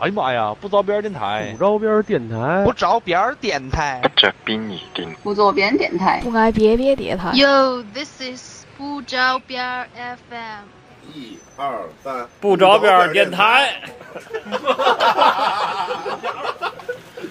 [0.00, 5.14] 哎呀妈呀，不着边电台不，着边电台不，着边电台，这比你定。
[5.22, 6.20] 不着边电台。
[6.22, 7.32] 不爱别别电台。
[7.32, 10.64] Yo, this is 不着边儿 FM。
[11.12, 13.74] 一二三，不着边儿电台。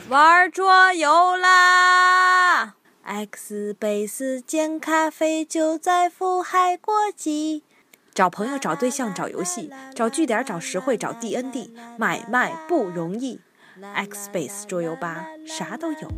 [0.10, 7.64] 玩桌游啦！X 贝斯煎咖啡就在福海国际。
[8.20, 13.40] 找朋友、找对象、找游戏、找据点、找实惠、找 DND，买卖不容易。
[13.82, 16.12] ，Xspace 桌游吧，啥都有。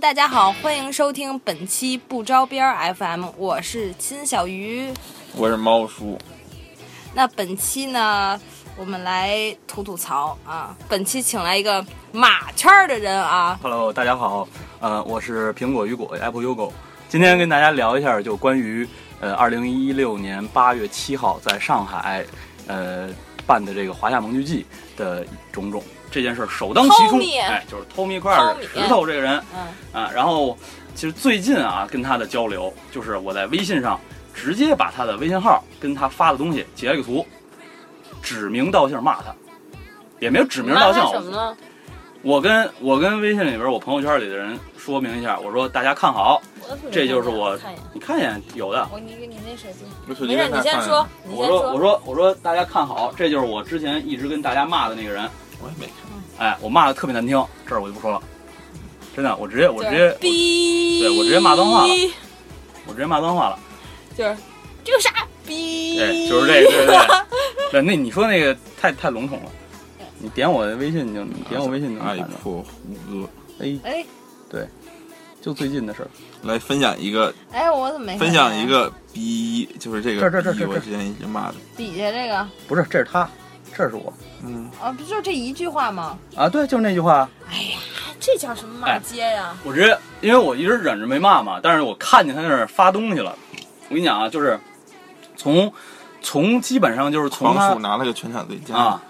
[0.00, 4.90] 大家好，欢迎收听本期不着边 FM，我是亲小鱼。
[5.36, 6.18] 我是猫叔，
[7.12, 8.40] 那本期呢，
[8.78, 10.74] 我们来吐吐槽啊。
[10.88, 14.48] 本期请来一个马圈儿的人啊，Hello，大家好，
[14.80, 16.72] 呃，我是苹果雨果 Apple Yogo，
[17.10, 18.88] 今天跟大家聊一下，就关于
[19.20, 22.24] 呃，二零一六年八月七号在上海
[22.66, 23.10] 呃
[23.46, 24.64] 办的这个华夏萌剧季
[24.96, 30.58] 的种种这件事首当其冲，哎，就是 Tommy 块儿 Tommy 石头这个人嗯，啊，然后
[30.94, 33.98] 其实最近啊跟他的交流，就是我在微信上
[34.34, 37.24] 直接把他的微信号跟他发的东西截了个图，
[38.22, 39.32] 指名道姓骂他，
[40.18, 41.56] 也没有指名道姓骂，他什么呢？
[42.22, 46.42] 我跟我跟微信里边我朋友圈里的人说明一下，我说大家看好，
[46.90, 47.56] 这就是我
[47.94, 48.86] 你看一眼有的。
[48.92, 55.30] 我你你那手机，我手没事，你先说，我说我说我说大家看好，这就是我之前一直跟大家骂的那个人。
[55.62, 56.46] 我也没看。
[56.46, 58.22] 哎，我骂的特别难听，这儿我就不说了，
[59.14, 61.92] 真的，我直接我直接我逼，对我直接骂脏话了。
[62.86, 63.58] 我直接骂脏话了。
[64.16, 64.36] 就是
[64.84, 65.10] 这个傻
[65.46, 67.72] 逼，对，就是这个，对对对。
[67.72, 69.50] 对，那你说那个太太笼统了，
[70.18, 72.36] 你点我的微信你就你点我微信就能爱看到。
[72.42, 73.28] 破胡歌，
[73.60, 74.04] 哎，哎。
[75.42, 76.10] 就最近的事儿。
[76.42, 81.54] 来分享一个，哎，我怎么没分享一个逼，就是这个逼，这这这这我之前一直骂的。
[81.78, 82.46] 底下这个。
[82.68, 83.26] 不是，这是他，
[83.76, 84.12] 这是我
[84.44, 86.18] 嗯，啊，不就这一句话吗？
[86.36, 87.28] 啊，对，就是那句话。
[87.48, 87.78] 哎呀，
[88.18, 89.56] 这叫什么骂街呀？
[89.64, 93.34] 我直接，因为我一直忍着没骂嘛，但是我看见他那儿发东西了。
[93.88, 94.58] 我跟你讲啊，就是
[95.36, 95.72] 从
[96.20, 99.02] 从基本上就是从他狂鼠拿了个全场最佳啊，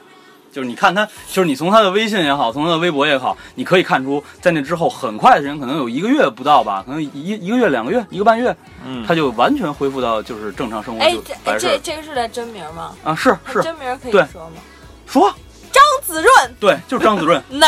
[0.53, 12.95] 就是你看他，就是你从他的微信也好，从他的微博也好，你可以看出，在那之后很快的时间，可能有一个月不到吧，可能一一个月、两个月、一个半月，嗯，他就完全恢复到就是正常生活，哎这这这个是他真名吗？
[13.05, 14.61] 啊，是是，真名可以说吗？
[15.07, 15.33] 说
[15.73, 17.67] 张子润，对，就是张子润， 哪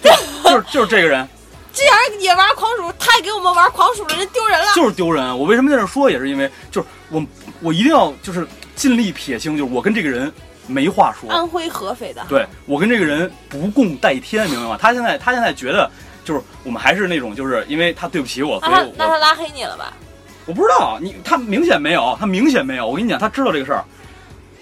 [0.00, 1.28] 就是就是这个人，
[1.74, 4.66] 这样也玩狂鼠，他也给我们玩狂鼠的人丢人了。
[4.74, 5.36] 就是丢人。
[5.36, 7.22] 我为什么在这说，也是因为就是我
[7.60, 10.32] 我一定要就是尽力撇清，就是我跟这个人
[10.68, 14.78] 没话说，安徽合肥的，对我跟这个人不共戴天，明白吗？
[14.80, 15.90] 他现在他现在觉得
[16.24, 19.92] 就是我们还是那种，就是因为他对不起我，所那他以我那他拉黑你了吧？
[20.46, 22.86] 我不知道你他明显没有，他明显没有。
[22.86, 23.84] 我跟你讲，他知道这个事儿，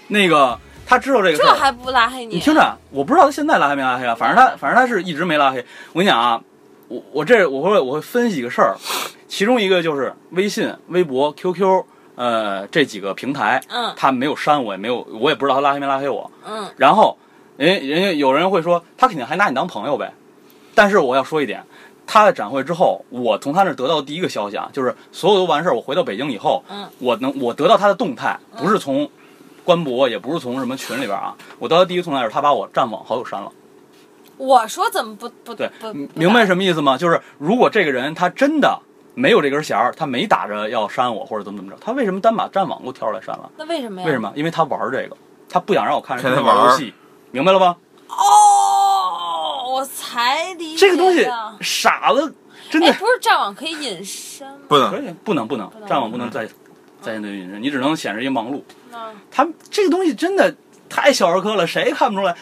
[0.07, 1.45] 那个他知道这个事儿。
[1.45, 2.35] 这还不拉黑你？
[2.35, 5.65] 你听着，我不知道他现在拉黑没拉黑啊，反正他反正他是一直没拉黑。
[5.93, 6.41] 我跟你讲啊，
[6.87, 8.75] 我我这我会我会分析一个事儿，
[9.27, 11.85] 其中一个就是微信、微博、QQ，
[12.17, 16.29] 呃这几个平台，嗯他没有删我，也没有我也不知道他拉黑没拉黑我。
[16.45, 17.17] 嗯，然后
[17.55, 20.11] 人人家有人会说，他肯定还拿你当朋友呗。
[20.75, 21.63] 但是我要说一点，
[22.05, 29.09] 他在展会之后，我从他那儿得到第一个消息啊，就是所有都完事儿，我回到北京以后，嗯，我能我得到他的动态，不是从
[29.63, 33.51] 官博，也不是从什么群里边啊，我得到第一个动态是他把我战网好友删了。
[34.37, 35.67] 我说怎么不不对
[36.13, 36.95] 明白什么意思吗？
[36.95, 38.79] 就是如果这个人他真的
[39.19, 43.49] 没有这根弦儿，他没打着要删我或者怎么怎么着，他为什么单把战网给我挑出来删了？
[43.57, 44.05] 那为什么呀？
[44.05, 44.19] 为什？
[44.19, 44.31] 么？
[44.35, 45.17] 因为他玩这个，
[45.49, 46.93] 他不想让我看着看他他玩玩游戏，
[47.31, 47.75] 明白了吧？
[48.09, 51.27] 哦，我才理解这个东西
[51.61, 52.31] 傻子，
[52.69, 54.59] 真的哎，不是战网可以隐身吗？
[54.67, 56.45] 不能可以不能不能战网不能在
[57.01, 58.63] 在线对隐身，你只能显示一盲录。
[58.91, 60.55] 那他这个东西真的
[60.87, 62.35] 太小儿科了，谁看不出来？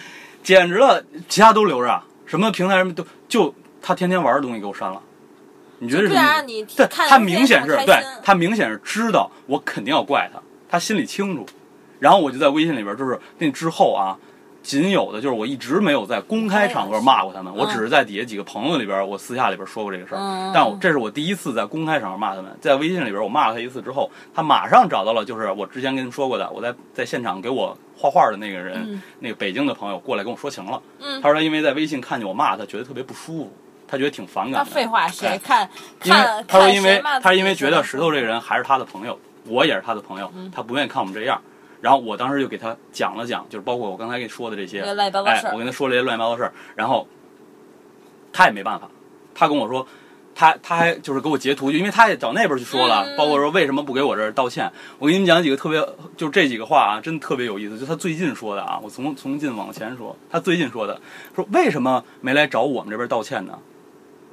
[0.43, 5.01] 简直了，其他都留着啊，什么平台什么都就他天天玩的东西给我删了。
[5.79, 10.39] 你觉得是你对他明显是对他明显是知道我肯定要怪他，
[10.69, 11.45] 他心里清楚。
[11.99, 14.17] 然后我就在微信里边，就是那之后啊，
[14.61, 20.19] 仅有的就是我一直没有在公开场合骂过他们，我只是在底下几个朋友里边，我私下里边说过这个事儿。
[20.19, 30.81] 嗯但我这是我第一次在公开场合骂他们，在微信里边我骂了他一次之后，他马上找到了就是我之前跟你说过的，我在在现场给我画画的那个人，嗯那个北京的朋友过来跟我说情了。
[30.99, 33.51] 嗯他说他因为在微信看见我骂他，觉得特别不舒服，
[33.95, 34.65] 他他觉得挺反感的。
[34.65, 35.69] 废话，谁哎看
[36.03, 36.45] 因为看？
[36.47, 41.41] 他说，因为他是因为觉得石头这个人还是他的朋友，我也是他的朋友，嗯他不愿意看我们这样。
[41.81, 44.91] 然后我当时就给他讲了讲，就是包括我刚才给你说的这些哎
[45.53, 47.07] 我跟他说了一些乱七八糟事儿，然后
[48.33, 48.89] 他也没办法，
[49.33, 49.85] 他跟我说，
[50.33, 54.71] 他他还就是给我截图，因为他也找那边去说了，嗯包括说为什么不给我这儿道歉。
[54.97, 55.87] 我给你们讲几个特别，
[56.17, 57.77] 就这几个话啊，真的特别有意思。
[57.77, 60.99] 就他最近说的啊，我从从近往前说，他最近说的，
[61.35, 63.59] 说为什么没来找我们这边道歉呢？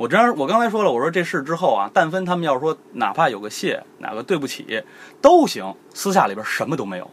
[0.02, 4.82] 我这样，我刚才说了，我说这事之后啊，但凡他们要说哪怕有个谢，哪个对不起
[5.20, 7.08] 都行，私下里边什么都没有。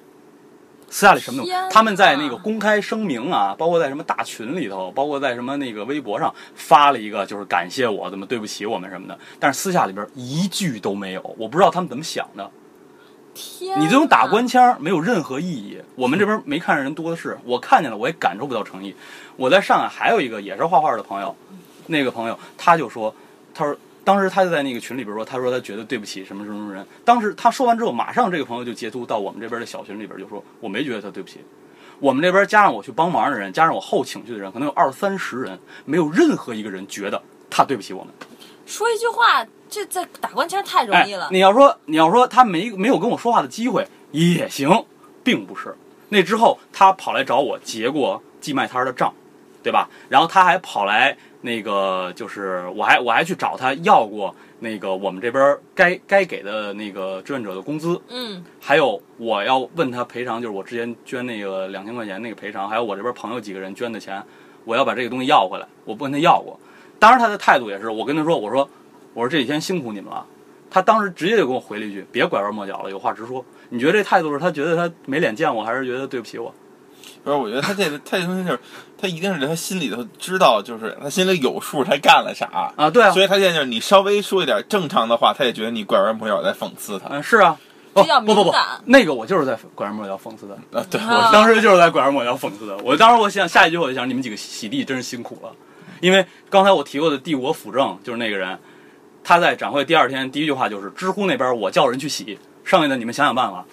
[0.89, 9.15] 私下里什么都没有他们在那个公开声明啊，包括在什么大群里头，包括在什么那个微博上发了一个，就是感谢我，怎么对不起我们什么的。
[9.39, 12.49] 但是私下里边一句都没有，我不知道他们怎么想的。
[13.35, 15.79] 天你这种打官腔没有任何意义。
[15.93, 18.95] 我们这边没看上人多的是，我看见了，我也感受不到诚意。
[19.37, 21.35] 我在上海还有一个也是画画的朋友，
[21.89, 23.13] 那个朋友他就说，
[23.53, 26.85] 他说当时他就在那个群里边说，他说他觉得对不起什么什么什么人。
[27.03, 31.39] 当时他说完之后，马上这个朋友就截图到我们这边的小群里边，就说我没觉得他对不起。
[31.99, 38.13] 我们这边加上我去帮忙的人，加上我后请去的人，可能有二三十人，没有任何一个人觉得他对不起我们。
[38.65, 41.29] 说一句话，这在打官腔太容易了哎。。
[41.31, 44.85] 你要说你要说他没没有跟我说话的机会也行，
[45.23, 45.75] 并不是。
[46.07, 49.13] 那之后他跑来找我结过寄卖摊的账，
[49.61, 49.89] 对吧？
[50.07, 64.21] 然后他还跑来那个就是我还我还去找他要过那个我们这边该该给的那个志愿者的工资，嗯，还有我要问他赔偿，就是我之前捐那个两千块钱那个赔偿，还有我这边朋友几个人捐的钱，
[64.65, 66.59] 我要把这个东西要回来，我不跟他要过。
[66.99, 68.69] 当然他的态度也是，我跟他说，我说
[69.13, 70.25] 我说这几天辛苦你们了。
[70.71, 76.53] 他当时直接就给我回了一句：“别拐弯抹角了，有话直说。”你觉得这态度是他觉得他没脸见我，还是觉得对不起我？
[77.23, 78.59] 不是，我觉得他这个他这东西就是，
[78.97, 82.73] 他一定是他心里头知道，就是他心里有数，他干了啥。
[82.75, 87.07] 啊，对啊，所以他现在就是你稍微说一点正常的话，他也觉得你拐弯抹角在讽刺他。
[87.09, 87.57] 嗯，是啊。
[87.93, 88.53] 哦不不不，
[88.85, 90.53] 那个我就是在拐弯抹角讽刺的。
[90.71, 92.77] 啊，对，啊我当时就是在拐弯抹角讽刺的。
[92.77, 95.51] 我当时我想下一句我就想，你们几个洗地真是辛苦了，
[95.99, 98.57] 因为刚才我提过的帝国辅政就是那个人，
[99.23, 103.65] 他在展会第二天第一句话就是知乎那边我叫人去洗，剩下的你们想想办法。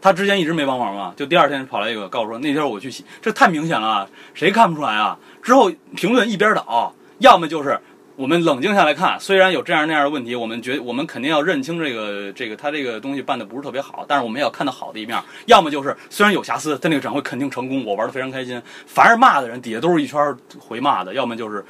[0.00, 5.18] 他之前一直没帮忙嘛，就第二天跑来一个告诉说那天我去洗，这太明显了啊，谁看不出来啊？
[5.42, 7.78] 之后评论一边倒，要么就是
[8.16, 15.18] 我们冷静下来看，虽然有这样那样的问题，我们觉我们肯定要认清这个这个他这个东西办的不是特别好，但是我们也要看到好的一面。
[15.46, 18.60] 要么就是虽然有瑕疵，但那个展会肯定成功，我玩的非常开心。
[18.86, 21.64] 凡是骂的人底下都是一圈回骂的，要么就是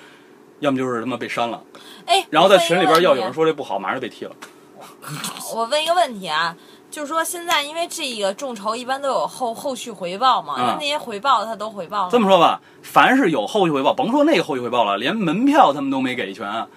[0.59, 1.62] 要么就是他妈被删了，
[2.06, 4.33] 哎，然后在群里边要有人说这不好，马上就被踢了。
[5.55, 6.56] 我问一个问题啊，
[6.90, 16.46] 就是说现在因为这个众筹一般都有后后续回报嘛，嗯那那些回报他都回报了这么说吧，凡是有后续回报，甭说那个后续回报了，连门票他们都没给全。
[16.46, 16.69] 啊？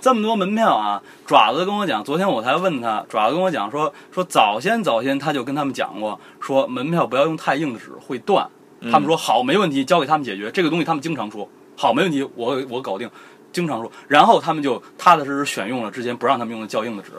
[0.00, 1.02] 这么多门票啊！
[1.26, 8.46] 爪子跟我讲，昨天我才问他，爪子跟我讲说说早先早先他就跟他们讲过，说门票不要用太硬的纸会断。
[8.92, 10.50] 他们说好，没问题，交给他们解决。
[10.50, 13.10] 这个东西他们经常说好，没问题，我我搞定，
[13.50, 13.90] 经常说。
[14.06, 17.12] 然后他们就踏踏实实选用了之前不让他们用的较硬的纸，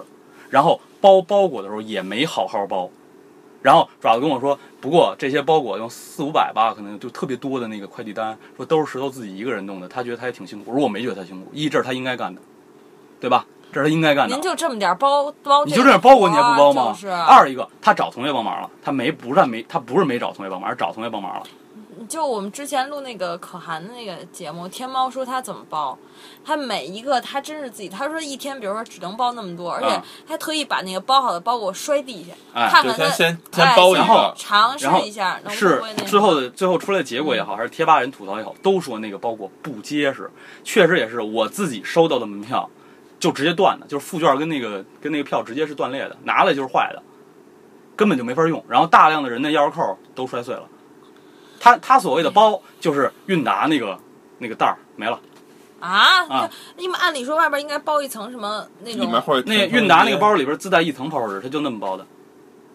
[0.50, 2.90] 然后包包裹的时候也没好好包。
[3.62, 10.72] 然后爪子跟我说，不过这些包裹用四五百吧，可能就特别多的那个快递单，说都是石头自己一个人弄的，他觉得他也挺辛苦。
[10.72, 12.40] 我说我没觉得他辛苦，一这是他应该干的，
[13.20, 13.46] 对吧？
[13.74, 14.42] 这是他应该干的您。
[14.42, 16.94] 就这么点包包，你就这样包裹你也不包吗？
[16.94, 21.44] 就是，二一个，他找同学帮忙了，他没不是他没他不是没找同学帮忙，而是找同学帮忙了。
[22.08, 25.98] 就我们之前录那个可汗的那个节目，天猫说他怎么包，
[26.44, 40.30] 他每一个他真是自己，他说一天，比如说只能包那么多，而且啊他特意把那个包好的包裹摔地下，哎看看他就先先包一个，尝试一下，能是最后的最后出来的结果也好，还是贴吧人吐槽也好，都说那个包裹不结实，
[40.64, 42.70] 确实也是我自己收到的门票
[43.20, 47.02] 就直接断的，就是附券跟那个跟那个票直接是断裂的，拿来就是坏的，
[47.96, 48.64] 根本就没法用。
[48.68, 50.64] 然后大量的人的钥匙扣都摔碎了。
[51.60, 53.98] 他他所谓的包就是韵达那个
[54.40, 55.20] 那个袋儿没了。
[55.80, 56.26] 啊？
[56.28, 62.06] 啊因为按理说外边应该包一层什么那种里面或者那韵达那个包里边自带一层泡泡纸，它就那么包的，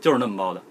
[0.00, 0.62] 就是那么包的。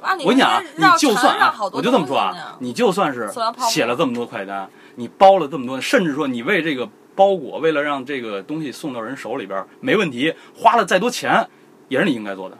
[0.00, 3.28] 我跟你讲啊，你就算啊我就这么说啊你就算是
[3.68, 11.48] 写了这么多快单，你包了这么多，甚至说你为这个包裹，为了让这个东西送到人手里边没问题，花了再多钱，
[11.88, 12.56] 也是你应该做的。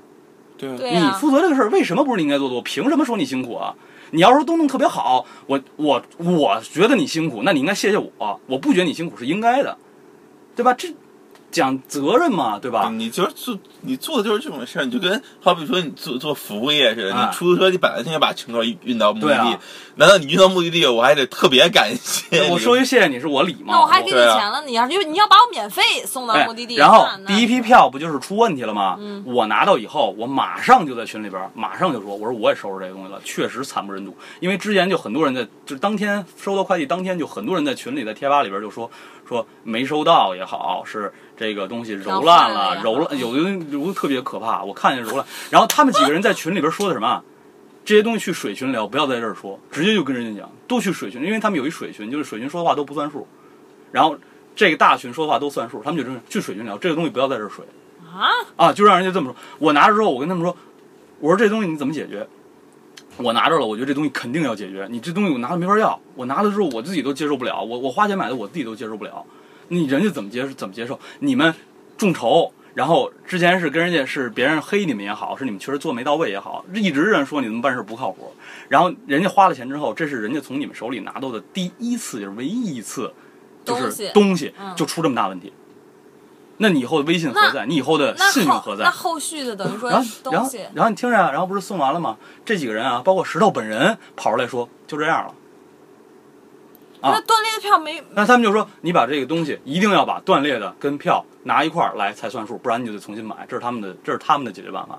[0.59, 2.57] 对对啊，你负责这个事儿，为什么不是你应该做的？
[2.57, 3.73] 我凭什么说你辛苦啊？
[4.11, 9.77] 你要说都弄特别好，我我我觉得你辛苦，那你应该谢谢我，我不觉得你辛苦是应该的，
[10.57, 10.75] 对吧？
[10.75, 10.89] 这
[11.51, 12.91] 讲责任嘛，对吧？
[12.93, 19.59] 你就是做你做的就是这种事儿，你就跟好比说你做做服务业似的，啊你出租车你本来就应该把乘客运到目的地，
[19.97, 22.51] 难道你运到目的地我还得特别感谢？
[22.51, 23.73] 我说句谢谢你是我礼貌。
[23.73, 28.97] 那我还给你钱了，你要你你要把我免费送到哎目的地，然后第一批票不就是出问题了吗？
[28.99, 34.17] 嗯我拿到以后，我马上就在群里边儿，马上就说，我说我也收拾这个东西了，确实惨不忍睹。
[34.41, 38.91] 因为之前就很多人在，就是当天收到快递当天就很多人在群里在贴吧里边就说
[39.29, 45.27] 说没收到也好，是这个东西揉烂了，揉了，有的人揉的特别可怕，我看见揉烂。
[45.51, 47.23] 然后他们几个人在群里边说的什么啊？
[47.85, 53.27] 这些东西去水群聊，不要在这儿说，直接就跟人家讲，都去水群，因为他们有一水群，就是水群说的话都不算数，
[53.93, 54.17] 然后
[54.55, 57.65] 这个大群说的话都算数，他们就真去水群聊，这个东西不要在这儿水
[58.07, 59.37] 啊，啊，就让人家这么说。
[59.59, 60.55] 我拿着之后，我跟他们说，
[61.21, 62.27] 我说这东西你怎么解决？
[63.19, 64.87] 我拿着了，我觉得这东西肯定要解决。
[64.91, 69.25] 你这东西我拿了没法要，我拿了之后我自己都接受不了，我我花钱买的我自己都接受不了，
[69.69, 70.99] 你人家怎么接受怎么接受？
[71.21, 71.53] 你们
[71.97, 78.33] 众筹，然后之前是跟人家是别人黑你们也好，是你们确实做没到位也好，一直人说你们办事不靠谱，
[78.69, 83.13] 然后人家花了钱之后，这是人家从你们手里拿到的第一次，也是唯一一次，
[83.65, 85.53] 就是东西就出这么大问题。
[86.59, 87.67] 那你以后的微信何在？
[87.67, 88.91] 你以后的信用何在那？
[88.91, 92.17] 后续的等于说然后，然后，然后你听着啊，然后不是送完了吗？
[92.45, 95.35] 这几个人啊，包括石头本人跑出来说，就这样了。
[97.01, 103.47] 啊那断裂的票没那他们就说，你把这个东西一定要把断裂的跟票拿一块儿来才算数，不然你就得重新买。
[103.49, 104.99] 这是他们的，这是他们的解决办法。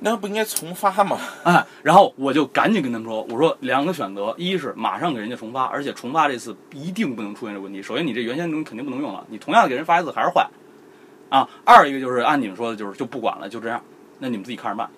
[0.00, 1.18] 那不应该重发吗？
[1.44, 7.80] 哎，然后我就赶紧跟他们说，我说两个选择，一是马上给人家重发，而且重发这次一定不能出现这个问题。
[7.80, 10.48] 首先，你这原先东西肯定不能用了，你同样给人发一次还是坏，
[11.28, 11.48] 啊。
[11.64, 13.80] 二一个就是按你们说的，就是就不管了，就这样，
[14.18, 14.90] 那你们自己看着办。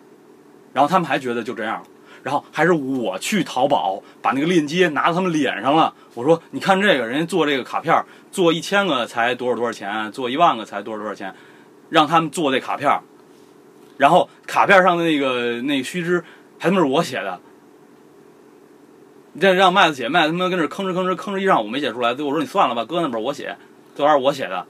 [0.73, 1.83] 然后他们还觉得就这样，
[2.23, 5.93] 然后还是我去淘宝把那个链接拿到他们脸上了。
[6.15, 11.35] 我说，你看这个人家做这个卡片，做一千个才多少多少钱，做一万个才多少多少钱，
[11.91, 12.91] 让他们做这卡片。
[13.97, 16.23] 然后卡片上的那个那个须知
[16.59, 17.41] 还他妈是我写的，
[19.41, 23.57] 这让麦子写，麦子他妈跟这吭哧吭哧吭哧一上午没写出来，最后我说你算了吧，搁那边我写，
[23.95, 24.67] 这玩意儿我写的，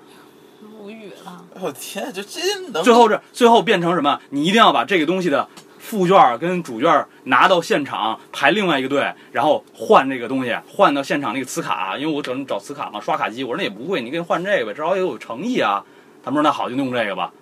[0.78, 1.44] 无语了。
[1.60, 2.40] 我天，这这
[2.72, 4.20] 能最后这最后变成什么？
[4.30, 15.84] 你一定要把这个东西的副卷儿跟主卷儿拿到现场排另外一个队，然后换这个东西，换到现场那个磁卡，因为我找找磁卡嘛，刷卡机，我说那也不贵，你给换这个呗，至少也有诚意啊。
[16.24, 17.32] 他们说那好，就弄这个吧。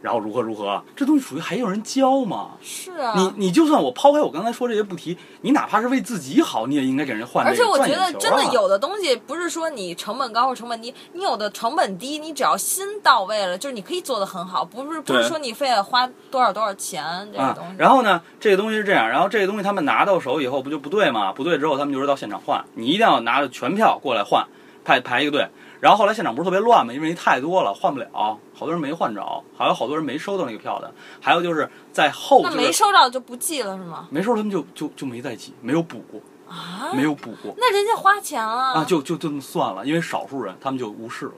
[0.00, 2.50] 然后如何如何，这东西属于还有人教吗？
[2.62, 21.32] 是啊，你你就算我抛开我刚才说这些不提，你哪怕是为自己好，你也应该给人换这个而且我觉得真的有的东西不是说你成本高或成本低，你有的成本低，你只要心到位了，就是你可以做的很好，不是不是说你非得花多少多少钱这个啊东西。，然后呢，这个东西是这样，然后这个东西他们拿到手以后不就不对吗？
[21.32, 24.46] 不对之后他们就是到现场换，你一定要拿着全票过来换，
[24.84, 25.48] 排排一个队。
[25.80, 26.92] 然后后来现场不是特别乱嘛？
[26.92, 28.08] 因为人太多了，换不了，
[28.54, 34.08] 好多人没换着，还有好多人没收到那个票的，还有就是在后那就是没收到就不寄了是吗？
[34.10, 41.32] 没收，他们就就就没再记，没有补过，啊，没有补过那人家花钱了啊，就就这么算了，因为少数人他们就无视了。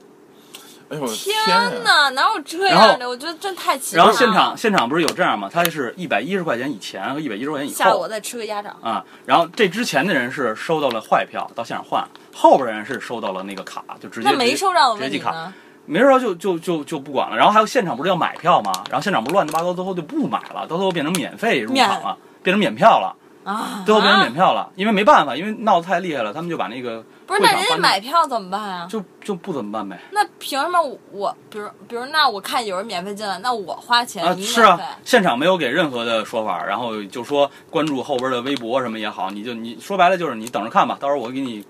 [0.91, 1.71] 哎呦天呀！
[1.85, 3.07] 哪，哪有这样的？
[3.07, 4.03] 我觉得真太奇葩了。
[4.03, 5.49] 然后现场现场不是有这样吗？
[5.51, 8.75] 他是一百一十块钱以前和一百一十块钱以后下午我再吃个鸭掌。
[8.81, 9.03] 啊。
[9.25, 12.03] 然后这之前的人是收到了坏票，到现场换；
[12.35, 15.53] 后边人是收到了那个卡，就直接那没收到的直接寄卡，问题呢？
[15.85, 17.37] 没收到就就就就不管了。
[17.37, 18.71] 然后还有现场不是要买票吗？
[18.89, 23.15] 然后现场不是乱七八糟，最后就不买了，到最后变成免费入场了，变成免票了，
[23.51, 28.87] 啊，最后变成免票了，因为没办法，因为闹得太厉害了，他们就把那个不是，那人家买票怎么办啊？
[28.89, 29.99] 就就不怎么办呗。
[30.11, 41.65] 那凭什么我我，比如比如，那我看有人免费进来，那我花钱，啊，是啊，现场没有给任何的说法，然后就说关注后边的微博什么也好，你就你说白了就是你等着看吧，到时候我给你，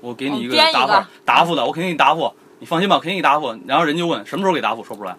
[0.00, 3.56] 我给你一个答复答复的，我肯定给你答复，你放心吧，我肯定给你答复。
[3.66, 5.16] 然后人就问什么时候给答复，说不出来，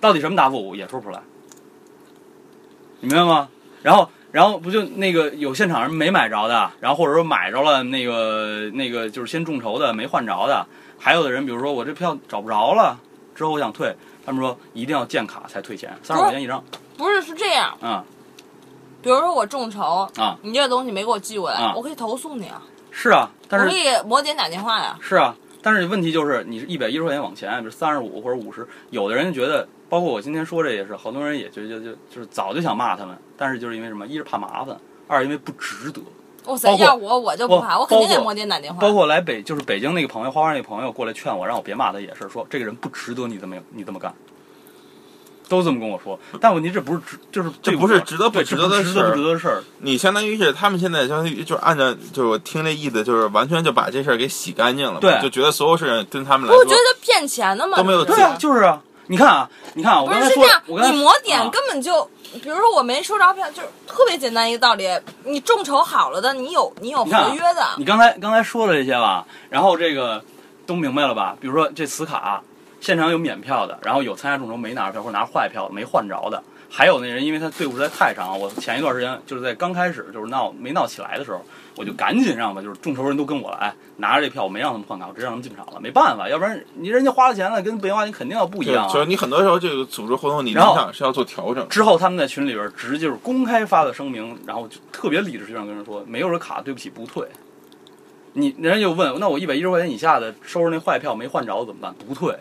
[0.00, 1.20] 到底什么答复我也说不出来，
[3.00, 3.48] 你明白吗？
[3.82, 10.66] 然后然后不就那个有现场人没买着的，然后或者说买着了那个那个就是先众筹的没换着的，
[10.98, 13.00] 还有的人比如说我这票找不着了，
[13.34, 16.62] 之后我想退，他们说一定要建卡才退钱，三十块钱一张。
[16.98, 17.78] 不是是这样。
[17.80, 18.04] 嗯、
[19.00, 20.36] 比如说我众筹啊。
[20.42, 21.72] 你这个东西没给我寄过来，啊。
[21.74, 24.98] 我可以投诉你啊，是啊，但是可以摩点打电话呀。
[25.00, 34.06] 是啊，但是问题就是你是一百一十块钱往前，比如三十五或者五十，有的人觉得，包括我今天说这也是，好多人也觉得就就就是早就想骂他们，但是就是因为什么？
[34.06, 34.76] 一是怕麻烦，
[35.06, 36.00] 二因为不值得。
[36.46, 38.80] 哇塞，包括要我我就不怕，我肯定给摩羯打电话。
[38.80, 44.14] 包括来北就是北京那个朋友，花花那个朋友过来劝我，让我别骂他，也是说这个人不值得你这么你这么干。
[45.48, 46.18] 都这么跟我说。
[46.40, 49.62] 但问题这不是值，就是这不是值得不对值得值得事儿不值得的事儿。
[49.78, 57.76] 你相当于是他们现在相当于就是按照就是我听这意思，就是完全就把这事儿给洗干净了，对就觉得所有事情跟他们来说不是觉得骗钱的嘛？
[57.76, 58.82] 都没有对啊，就是啊。
[59.08, 62.04] 你看啊，你看啊，我不刚才说你抹点啊根本就，
[62.42, 64.88] 比如说我没收着票，就是特别简单一个道理。
[65.24, 70.24] 你众筹好了的，你有你有合约的，你刚才刚才说的这些吧，然后这个
[70.66, 71.36] 都明白了吧？
[71.40, 72.42] 比如说这磁卡，
[72.80, 76.42] 现场有免票的，然后有参加众筹没拿着票或者拿着坏票没换着的，
[76.76, 81.40] 还有那人因为他队伍实在太长，我前一段时间就是在刚开始就是闹没闹起来的时候，
[81.74, 88.92] 我就赶紧让吧，就是众筹人都跟我来，拿着这票我没让他们换卡，我直接让他们进场了，没办法，要不然你人家花了钱了，跟不花钱肯定要不一样、啊。
[88.92, 91.66] 就是你很多时候这个组织活动，你临然后场是要做调整。
[91.70, 97.26] 之后他们在群里边直接就是公开发的声明，然后就特别理直气壮跟人说，没有这卡，对不起，不退。
[98.34, 101.94] 你人家就问，那我一百一十块钱以下的收着那坏票没换着怎么办？
[102.06, 102.36] 不退，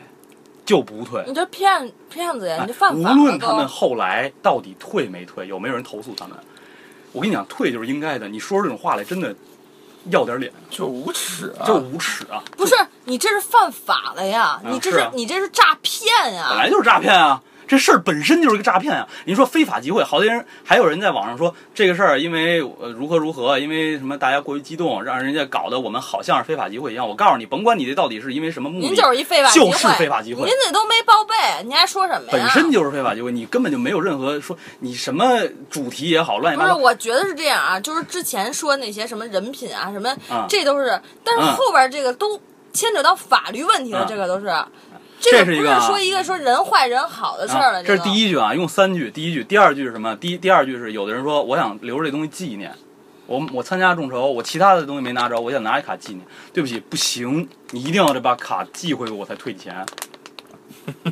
[0.66, 1.24] 就不退。
[1.28, 3.68] 你这骗骗子呀，你这犯无法无论他们。
[3.68, 6.36] 后来到底退没退，有没有人投诉他们，
[7.12, 8.28] 我跟你讲，退就是应该的。
[8.28, 9.34] 你说出这种话来，真的
[10.10, 11.66] 要点脸，就无耻啊！
[11.66, 12.44] 就无耻啊！
[12.58, 14.60] 不是你这是犯法了呀！
[14.66, 16.48] 你这是啊你这是诈骗呀！
[16.50, 17.42] 本来就是诈骗啊！
[17.68, 19.08] 这事儿本身就是一个诈骗啊！
[19.26, 27.08] 你说非法集会，好多人还有人在网上说这个事儿，因为呃如何如何，因为什么大家过于激动，让人家搞得我们好像是非法集会一样。
[27.08, 32.30] 我告诉你，甭管你这到底是因为什么目的，您就是一非法集会，就是非法集会您这都没报备，您还说什么呀？
[32.32, 35.26] 本身就是非法集会，你根本就没有任何说你什么
[35.70, 36.74] 主题也好，乱七不是。
[36.74, 42.40] 我觉得是这样啊，就是之前说那些什么人品啊，什么，啊这都是，但是嗯后边这个都
[42.74, 44.54] 牵扯到法律问题了，啊这个都是，
[45.32, 48.30] 这个不是一个啊说一个说人坏人好的事儿了，啊这是第一。
[48.30, 49.10] 句啊，用三句。
[49.12, 50.16] 第一句，第二句是什么？
[50.16, 52.72] 第一第二句是有的人说，我想留着这东西纪念。
[53.28, 56.26] 我我参加众筹，我其他的东西没拿着，我想拿一卡纪念。
[56.54, 59.86] 对不起，不行，你一定要得把卡寄回给我才退钱。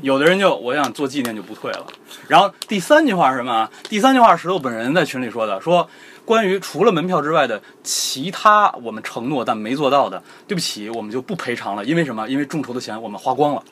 [0.01, 1.85] 有的人就我想做纪念就不退了。
[2.27, 3.71] 然后第三句话是什么啊？
[3.89, 5.89] 第三句话是石头本人在群里说的，说
[6.25, 11.83] 关于除了门票之外的其他我们承诺但没做到的，对不起，我们就不赔偿了。
[11.85, 12.27] 因为什么？
[12.27, 13.63] 因为众筹的钱我们花光了。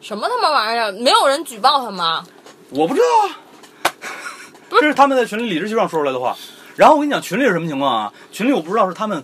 [0.00, 0.90] 什么他妈玩意儿？
[0.92, 2.24] 没有人举报他吗？
[2.70, 4.00] 我不知道啊，
[4.70, 6.34] 这是他们在群里理直气壮说出来的话。
[6.74, 8.12] 然后我跟你讲，群里是什么情况啊？
[8.32, 9.22] 群里我不知道是他们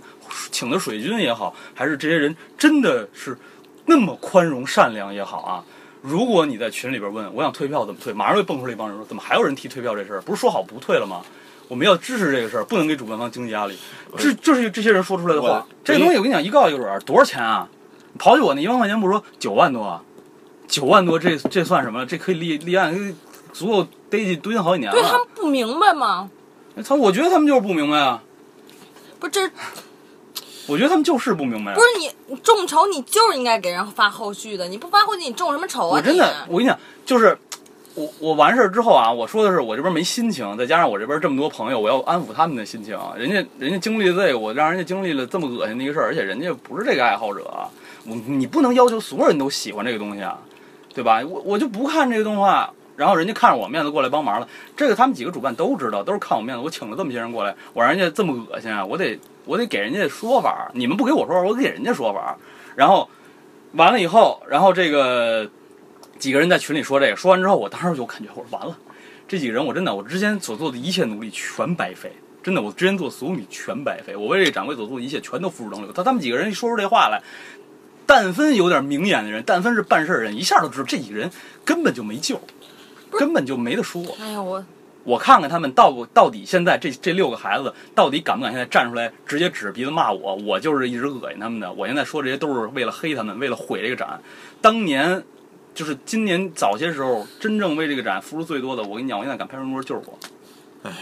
[0.52, 3.38] 请的水军也好，还是这些人真的是
[3.86, 5.64] 那么宽容善良也好啊。
[6.02, 10.20] 如果你在群里边问我想退票怎么退，马上会蹦出来一帮人说怎么还有人提退票这事儿？
[10.20, 11.22] 不是说好不退了吗？
[11.68, 13.78] 我们要支持这个事儿，不能给主办方经济压力。
[14.18, 15.66] 这就是这些人说出来的话。
[15.82, 17.66] 这个东西我跟你讲，一告一个准儿，多少钱啊？
[18.18, 20.02] 刨去我那一万块钱，不说九万多啊？
[20.76, 22.04] 九万多，这这算什么？
[22.04, 23.16] 这可以立立案，
[23.50, 25.26] 足够逮起蹲好几年了对他们。
[25.34, 26.30] 不明白吗？
[26.86, 28.22] 他，我觉得他们就是不明白啊！
[29.18, 29.50] 不是这
[30.66, 31.74] 我觉得他们就是不明白、啊。
[31.74, 35.96] 不是你你众筹，你就是应该给人发后续的，你不发后续你众什么筹啊？
[35.96, 37.38] 我真的，我跟你讲，就是
[37.94, 42.98] 我我完事儿之后啊，我说的是我这边没心情，再加上我这边这么多朋友，我要安抚他们的心情。
[43.16, 47.70] 人家人家经历了这个，我让人家经历了这么恶心的一个事儿，而且人家不是这个爱好者啊，
[48.04, 50.38] 我你不能要求所有人都喜欢这个东西啊，
[50.96, 51.22] 对吧？
[51.28, 52.72] 我我就不看这个动画。
[52.96, 56.62] 然后人家看着我面子过来帮忙了，这个他们几个主办都知道，都是看我面子。
[56.62, 60.70] 我请了这么些人过来，我让人家这么恶心啊，我得我得给人家说法。
[60.72, 62.38] 你们不给我说法，我得给人家说法。
[62.74, 63.06] 然后
[63.72, 65.46] 完了以后，然后这个
[66.18, 68.78] 几个人在群里说这个，说完之后，我当时就感觉我说完了，
[69.28, 72.10] 这几个人我真的我之前所做的一切努力全白费，
[72.42, 75.92] 真的我之前做所有努力全白费，我为这个掌柜所做的一切全都付诸东流。
[75.92, 77.22] 他他们几个人一说出这话来，
[78.06, 81.30] 但凡有点明眼的人，但凡是办事儿的人，一下都知道这几个人
[81.64, 82.40] 根本就没救，
[83.10, 84.02] 根本就没得说。
[84.20, 84.64] 哎呀我
[85.04, 90.34] 我看看他们到到底现在这这六个孩子到底敢不敢现在站出来直接指着鼻子骂我？
[90.36, 91.72] 我就是一直恶心他们的。
[91.72, 94.20] 我现在说这些都是为了黑他们，为了毁这个展。
[94.60, 95.22] 当年
[95.74, 100.18] 就是今年早些时候，真正为这个展付出最多的，我跟你讲，我现在敢拍胸脯就是我。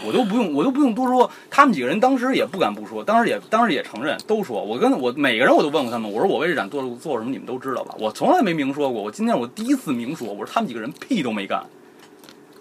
[0.05, 1.29] 我都不用，我都不用多说。
[1.49, 4.63] 他们几个人当时也不敢不说，当时也当时也承认，都说。
[4.63, 7.95] 我跟我每个人我都问过他们，我说我为这展做做什么，你们都知道吧？
[7.99, 9.01] 我从来没明说过。
[9.01, 11.65] 我今天我第一次明说，我说他们几个人屁都没干。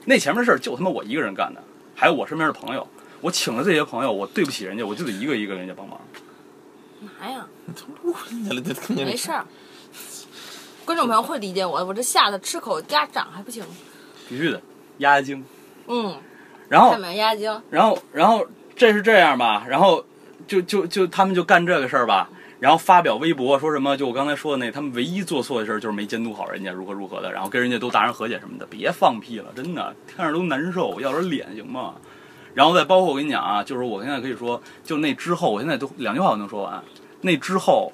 [0.04, 1.62] 那前面的事儿就他妈我一个人干的，
[1.94, 2.87] 还有我身边的朋友。
[3.20, 5.98] 我请了这些朋友，我对不起人家，我就得一个一个人家帮忙。
[7.00, 7.46] 嘛呀？
[8.30, 8.62] 你了，
[9.04, 9.46] 没事儿，
[10.84, 13.64] 观众朋友会理解我的，我这吓得吃口鸭掌还不行。
[14.28, 14.60] 必须的，
[14.98, 15.42] 压压惊。
[15.87, 16.14] 嗯，
[16.68, 16.90] 然后？
[17.70, 18.46] 然后，然后
[18.77, 20.05] 这是这样吧，然后
[20.46, 22.29] 就就就他们就干这个事儿吧，
[22.61, 31.94] 然后发表微博说什么，就我刚才说的那，他们唯一做错的事儿就是没监督好人家如何如何的，然后跟人家都达成和解什么的，别放屁了，真的听着都难受，要点脸行吗？
[32.55, 36.83] 然后再包括我跟你讲啊，就是我现在可以说，就那之后，我现在都两句话我能说完。
[37.20, 37.92] 那之后，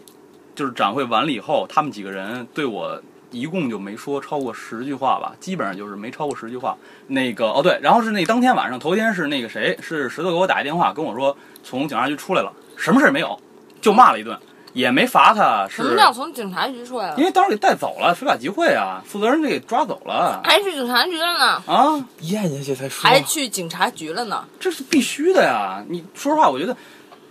[0.54, 6.76] 就是展会完了以后，他们几个人对我一共就没说超过十句话吧，基本上就是没超过十句话。
[7.08, 13.38] 那个哦对，然后是那当天晚上，头天是那个谁，是石头给我打一电话跟我说从警察局出来了，什么事儿没有，
[13.80, 14.38] 就骂了一顿，
[14.72, 17.24] 也没罚他，是什么叫从警察局出来了因？
[17.24, 23.08] 为当时给带走了，非法集会啊，负责人给抓走了还去警察局了呢，啊，咽下去才说。
[23.08, 24.44] 还去警察局了呢。
[24.58, 25.84] 这是必须的呀！
[25.88, 26.76] 你说实话，我觉得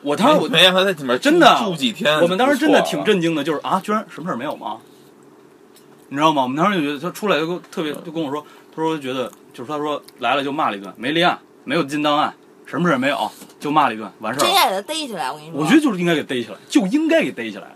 [0.01, 4.77] 我当时我没让他在里面真的住几天，我们当时真的挺震惊的，就是啊，居然什么事儿没有吗？
[6.09, 6.43] 你知道吗？
[6.43, 8.43] 我们当时就觉得他出来就特别就跟我说，
[8.75, 12.33] 他说觉得就是他说来了就骂了一顿，没立案，没有进档案，
[12.65, 14.49] 什么事也没有，就骂了一顿，完事儿了。
[14.49, 15.59] 这也给他逮起来，我跟你说。
[15.59, 17.73] 我觉得就是应该给逮起来，就应该给逮起来。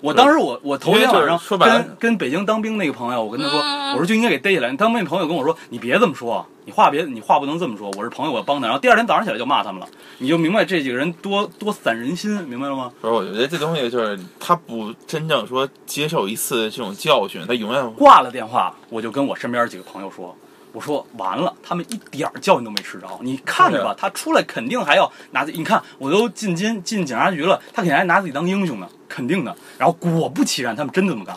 [0.00, 4.70] 我当时我我头天晚上跟跟北京当兵那个朋友，我跟他说，嗯我说就应该给逮起来。
[4.76, 8.66] 当兵那朋友跟我说，你别这么说，你话别你话不能这么说，我是朋友，我帮他。
[8.66, 12.90] 然后第二天早上起来就骂他们了，你就明白这几个人多多散人心，明白了吗？
[13.00, 20.34] 不是，我觉得这东西就是他不真正说接受一次这种教训，他永远挂了电话，我就跟我身边几个朋友说，
[20.72, 23.06] 我说完了，他们一点儿教训都没吃着。
[23.22, 29.56] 你看着吧，他出来肯定还要拿自己，你看我都进监进警察局了，他肯定还拿自己当英雄呢，肯定的。
[29.78, 31.36] 然后果不其然，他们真这么干。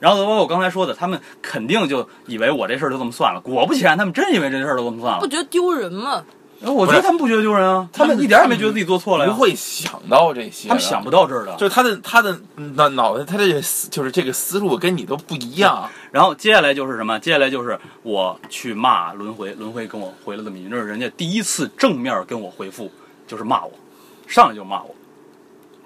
[0.00, 3.40] 然后包括我刚才说的，他们肯定就以为我这事儿就这么算了。
[3.40, 5.20] 果不其然，他们真以为这事儿就这么算了。
[5.20, 6.24] 不觉得丢人吗？
[6.60, 9.40] 然后我觉得他们不觉得丢人啊，他们一点也没觉得自己做错了呀不。
[9.40, 11.54] 会想到这些，他们想不到这儿的。
[11.56, 12.38] 就是他的他的
[12.74, 15.88] 脑脑袋，他这个思就是这个思路跟你都不一样。
[16.10, 17.18] 然后接下来就是什么？
[17.18, 22.90] 接下来就是我去骂轮回，轮回跟我回了这么一句，这是人家第一次正面跟我回复，
[23.26, 23.72] 就是骂我，
[24.26, 24.94] 上来就骂我。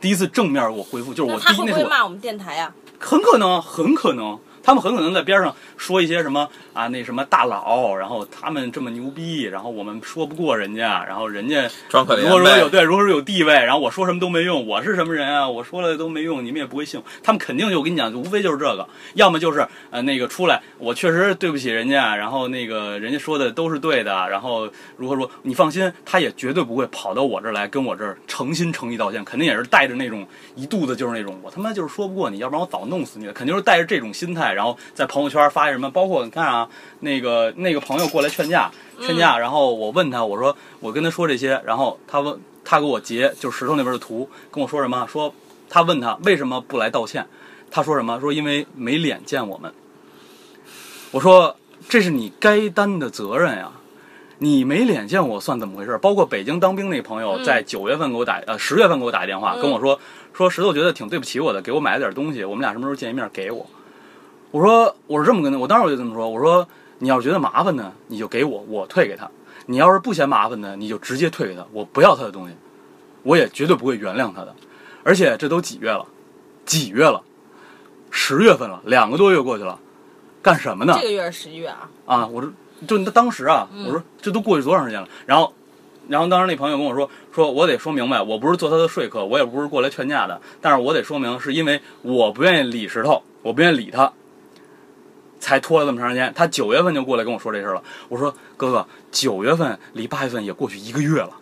[0.00, 2.74] 第一次正面我回复就是我第一，那是我会不会骂我们电台呀？
[2.98, 15.48] 很可能，很可能，他们很可能在边上说一些什么啊，那什么大佬，然后他们这么牛逼，然后我们说不过人家，然后人家装可怜如果如果有对，如果说有地位，然后我说什么都没用，我是什么人啊？
[15.48, 17.00] 我说了都没用，你们也不会信。
[17.22, 36.69] 他们肯定就我跟你讲，无非就是这个，要么就是呃那个出来，我确实对不起人家，然后那个人家说的都是对的，然后如何说，你放心，他也绝对不会跑到我这儿来跟我这儿诚心诚意道歉，肯定也是带着那种一肚子就是那种我他妈就是说不过你，要不然我早弄死你了，肯定是带着这种心态，然后在朋友圈发什么，包括你看啊，
[37.01, 45.07] 那个那个朋友过来劝架，劝架，然后我问他，我说我跟他说这些，然后他问他给我截就是石头那边的图，跟我说什么？
[45.07, 45.35] 说
[45.69, 47.27] 他问他为什么不来道歉，
[47.71, 48.19] 他说什么？
[48.21, 49.73] 说因为没脸见我们。
[51.11, 51.57] 我说
[51.88, 53.71] 这是你该担的责任呀。
[54.38, 55.97] 你没脸见我算怎么回事？
[55.99, 59.99] 包括北京当兵那朋友，嗯在九月份给我打，呃，十月份给我打一电话，嗯跟我说
[60.33, 63.64] 说石头觉得挺对不起我的，给我买了点东西，我们俩什么时候见一面给我。
[64.55, 66.69] 我说我是这么跟他，我当时我就这么说，我说
[67.01, 69.27] 你要是觉得麻烦呢，你就给我，我退给他；
[69.67, 72.55] 你要是不嫌麻烦呢，你就直接退给他，我不要他的东西，
[73.25, 74.55] 我也绝对不会原谅他的。
[75.03, 76.07] 而且这都几月了？
[76.64, 77.21] 几月了？
[78.12, 79.77] 十月份了，两个多月过去了，
[80.40, 80.97] 干什么呢？
[81.01, 82.49] 这个月是十一月啊，啊，我说
[82.87, 85.09] 就当时啊，嗯我说这都过去多长时间了？
[85.27, 85.53] 然后，
[86.07, 94.12] 然后当时那朋友跟我说，说我得说明白，我不是做他的说客，我也不是过来劝架的，但是我得说明，是因为我不愿意理石头，我不愿意理他，
[95.44, 96.33] 才拖了这么长时间。
[96.35, 97.83] 他九月份就过来跟我说这事儿了。
[98.09, 101.37] 我说哥哥，九月份离八月份也过去一个月了，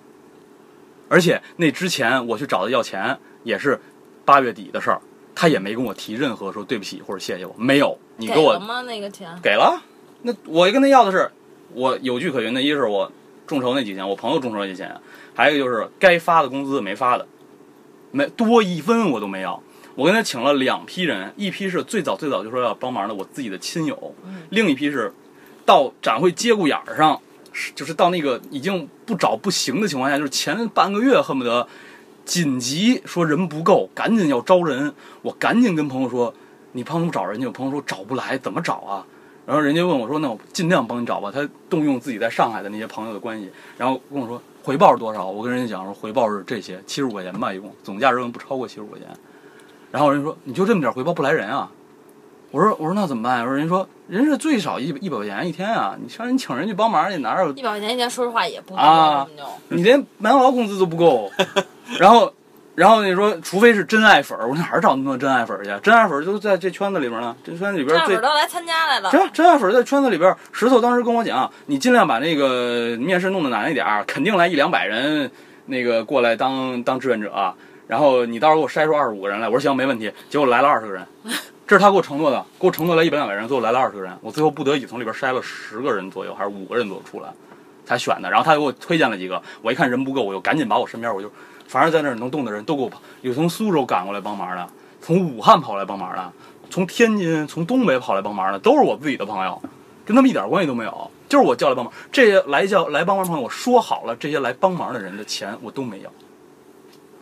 [1.08, 3.80] 而且那之前我去找他要钱也是
[4.24, 5.00] 八月底的事儿，
[5.36, 7.96] 他也没跟我提任何说对不起或者谢谢我，没有。
[8.16, 8.82] 你给我给了吗？
[8.82, 9.38] 那个钱？
[9.40, 9.80] 给了，
[10.22, 11.30] 那我跟他要的是，
[11.72, 13.12] 我有据可循的，一是我
[13.46, 15.00] 众筹那几千，我朋友众筹那几千，
[15.32, 17.24] 还有一个就是该发的工资没发的，
[18.10, 19.62] 没多一分我都没要。
[19.94, 24.14] 我跟他请了两批人，一批是最早最早就说要帮忙的我自己的亲友，
[24.50, 25.12] 另一批是
[25.64, 27.20] 到展会节骨眼儿上，
[27.74, 31.66] 就是到那个已经不找不行的情况下，就是前半个月恨不得
[32.24, 36.33] 紧急说人不够，赶紧要招人，我赶紧跟朋友说，
[36.72, 37.46] 你帮我找人去。
[37.46, 39.05] 我朋友说找不来，怎么找啊？
[39.44, 45.26] 然后人家问我说：“那我尽量帮你找吧。”他动用自己在上海的那些朋友的关系，然后跟我说回报是多少？
[45.26, 49.09] 我跟人家讲说回报是这些，七十五块钱吧，一共总价值不超过七十五块钱。
[49.92, 51.70] 然后人说你就这么点回报不来人啊？
[52.50, 53.44] 我说我说那怎么办呀？
[53.44, 59.26] 我说人说人是最少一一百块钱一天啊，你上人请人去帮忙，你哪有一百块钱一天，说实话也不多，啊
[59.68, 61.31] 你连麦当劳工资都不够，
[61.98, 62.33] 然后，
[62.74, 65.70] 然后你说，除非是真爱粉儿，我哪儿找那么多真爱粉儿去？
[65.83, 69.11] 真爱粉儿就在这圈子里边呢，这圈子里边这最都来参加来了。
[69.11, 75.31] 真真爱粉儿在圈子里边，石头当时跟我讲，你尽量把那个面试弄得难一点儿，肯定来一两百人，
[75.66, 77.55] 那个过来当当志愿者，
[77.86, 79.48] 然后你到时候给我筛出二十五个人来。
[79.48, 80.10] 我说行，没问题。
[80.30, 81.06] 结果来了二十个人，
[81.66, 87.28] 这是他给我承诺的，给我承诺来一百两百人，最后来了二十个人，我最后不得已从里边筛了十个人左右，还是五个人左右出来
[87.84, 88.30] 才选的。
[88.30, 91.30] 然后他给我推荐了几个，我一看人不够，我就赶紧把我身边我就
[91.66, 94.68] 凡是在那儿能动的人都给我跑，有从苏州赶过来帮忙的，
[95.00, 96.32] 从武汉跑来帮忙的，
[96.70, 99.60] 从天津、从东北跑来帮忙的，都是我自己的朋友，
[100.04, 101.92] 跟他们一点关系都没有，就是我叫来帮忙。
[102.10, 106.10] 这些来叫来帮忙朋友，我说好了，这些来帮忙的人的钱我都没要，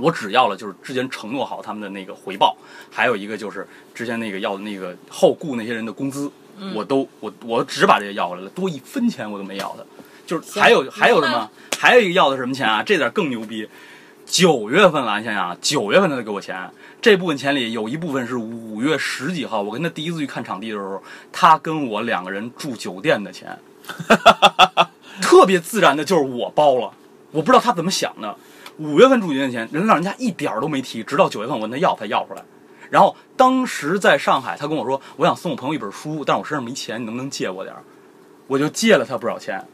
[0.01, 2.57] 我只要了就是之前承诺好他们的那个回报，
[2.91, 6.31] 还有一个就是之前那个要的那个后雇那些人的工资，
[6.75, 9.87] 我都我我只把这些要过来了，多一分钱我都没要的。
[10.27, 11.51] 就是还有还有什么？
[11.79, 12.83] 还有一个要的什么钱啊？
[12.83, 13.69] 这点更牛逼。
[14.27, 16.71] 九月份了，你想想，九月份他就给我钱，
[17.03, 23.59] 这部分钱里有一部分是五月十几号，我跟他第一次去看场地的时候，他跟我两个人住酒店的钱，
[25.21, 26.93] 特别自然的就是我包了，
[27.33, 28.37] 我不知道他怎么想的。
[28.81, 32.43] 五月份住酒店的钱，人老人家一点儿都没提，直到九月份我问他要才要出来。
[32.89, 37.83] 然后当时在上海，他跟我说，我想送我朋友一本书，但是我身上没钱，你能不能借我点儿？
[38.47, 39.65] 我就借了他不少钱，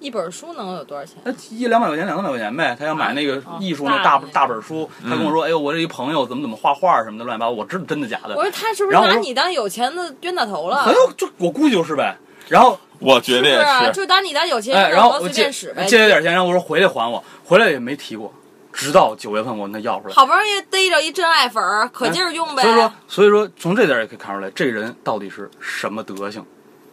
[0.00, 1.16] 一本书能有多少钱？
[1.24, 2.74] 他一两百块钱，两三百块钱呗。
[2.78, 8.42] 他要买那个啊艺术那大大本书，他跟我说：“哎呦，我这一朋友怎么怎么画画什么的，乱七八糟。”我知道真的假的我。
[8.42, 10.84] 说他是不是拿你当有钱的冤大头了？
[10.84, 12.16] 很有，就我估计就是呗。
[12.48, 15.84] 然后我觉得也是啊，就当你当有钱哎，冤大头随然后我借便使呗。
[15.86, 18.32] 借了点钱，然后我说回来还我，回来也没提过，
[18.72, 20.14] 直到九月份我跟他要出来。
[20.14, 22.62] 好不容易逮着一真爱粉儿，可劲儿用呗。
[22.62, 26.44] 所以说，所以说从这点也可以看出来，这人到底是什么德行，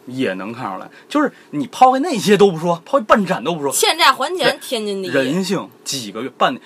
[0.06, 0.88] 也能看出来。
[1.08, 5.12] 就是你抛开那些都不说，抛开半盏都不说，欠债还钱，天经地义。
[5.12, 6.60] 人性几个月半年，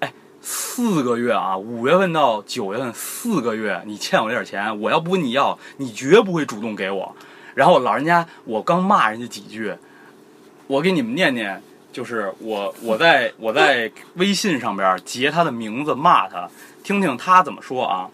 [0.00, 7.14] 哎，四个月啊，五月份到九月份四个月，你欠我这点钱，我要不跟你要，你绝不会主动给我。
[7.54, 9.74] 然后老人家，我刚骂人家几句，
[10.66, 11.60] 我给你们念念，
[11.92, 16.48] 就是我我在我在微信上边截他的名字骂他，
[16.82, 18.08] 听听他怎么说啊。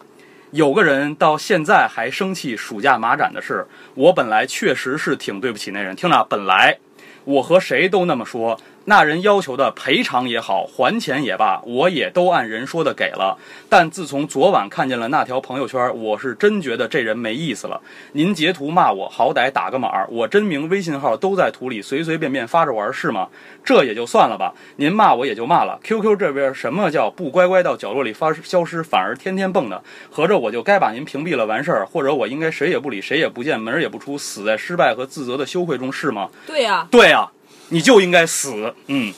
[0.51, 5.95] 有个人到现在还生气暑假马展的事，我本来确实是挺对不起那人。
[5.95, 6.77] 听着，本来
[7.25, 8.57] 我和谁都那么说，
[8.89, 13.37] 那人要求的赔偿也好，还钱也罢，我也都按人说的给了。
[13.67, 17.81] 但自从昨晚看见了那条朋友圈，我是真觉得这人没意思了。
[18.13, 23.27] 您截图骂我，好歹打个码儿，我真名微信号都在图里随随便便发着玩儿是吗？
[23.61, 25.77] 这也就算了吧，您骂我也就骂了。
[25.83, 29.83] QQ 这边什么叫不乖乖到角落里发消失，反而天天蹦的？
[30.09, 36.29] 合着我就该把您屏蔽了完事儿，或者我应该谁也不理，谁也不见，门儿也不出，死在失败和自责的羞愧中是吗？
[36.47, 37.29] 对呀、对呀、
[37.69, 38.73] 你就应该死。
[38.87, 39.13] 嗯，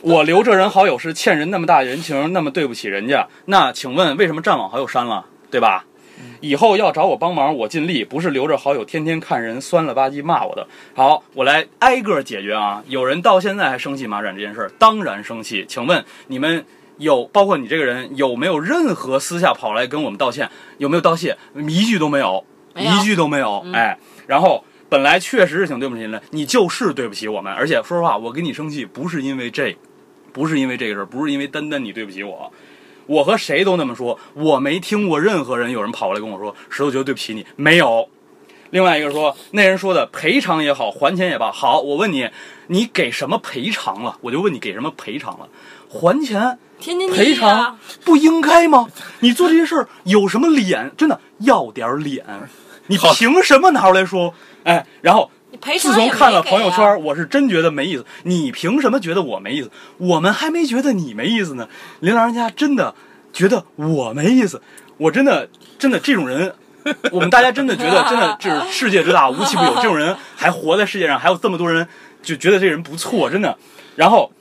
[0.00, 3.26] 我留这人好友是欠人那么大人情，那么对不起人家。
[3.46, 5.26] 那请问为什么战网好友删了？
[5.50, 5.84] 对吧？
[6.40, 10.66] 以后要找我帮忙，我尽力，不是留着好友天天看人酸了吧唧骂我的。
[10.94, 12.82] 好，我来挨个解决啊。
[12.88, 15.64] 有人到现在还生气马展这件事儿，当然生气。
[15.66, 16.64] 请问你们
[16.98, 20.50] 有，包括你这个人，有没有任何私下跑来跟我们道歉？
[20.76, 21.38] 有没有道谢？
[21.66, 23.64] 一句都没有，没有一句都没有。
[23.72, 27.50] 哎，然后本来确实是挺对不起您的，你就是对不起我们。
[27.52, 29.74] 而且说实话，我跟你生气不是因为这，
[30.32, 32.52] 不是因为这个事儿，不是因为单单你对不起我。
[33.06, 38.08] 我和谁都那么说，我没听过任何人有人跑过来跟我说石头觉得对不起你，没有。
[38.70, 42.28] 另外一个说，那人说的赔偿也好，还钱也罢，好，我问你，
[42.68, 44.16] 你给什么赔偿了？
[44.20, 45.48] 我就问你给什么赔偿了？
[45.88, 46.58] 还钱
[47.12, 47.78] 赔偿。
[48.04, 48.88] 不应该吗？
[49.20, 50.92] 你做这些事儿有什么脸？
[50.96, 52.24] 真的要点儿脸，
[52.90, 54.34] 你凭什么拿出来说？
[54.64, 55.30] 哎，然后
[55.78, 58.04] 自从看了朋友圈，我是真觉得没意思。
[58.24, 59.70] 你凭什么觉得我没意思？
[59.98, 61.68] 我们还没觉得你没意思呢。
[62.00, 62.92] 林老人家真的
[63.32, 64.60] 觉得我没意思，
[64.96, 65.48] 我真的
[65.78, 66.52] 真的这种人，
[67.12, 71.86] 我们大家真的觉得真的就是世界之大无奇不有，这种人还活在世界上，还有这么多人
[72.22, 73.56] 就觉得这人不错，真的。
[73.94, 74.32] 然后，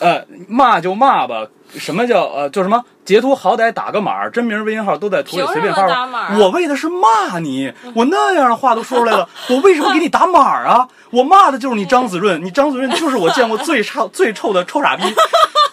[0.00, 1.46] 呃，骂就骂吧。
[1.76, 2.84] 什么叫呃，叫什么？
[3.04, 6.36] 截图好歹打个码儿，真名、微信号都在图里随便发发。
[6.38, 10.86] 我为的是骂你，我那样的话都说出来了， 我为什么给你打码儿啊？
[11.10, 15.02] 我骂的就是你张子润， 你张子润就是我见过最差 最臭的臭傻逼，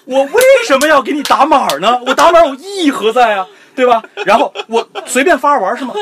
[0.06, 2.00] 我为什么要给你打码儿呢？
[2.08, 3.46] 我打码儿有意义何在啊？
[3.76, 4.02] 对吧？
[4.26, 5.94] 然后我随便发着玩儿是吗？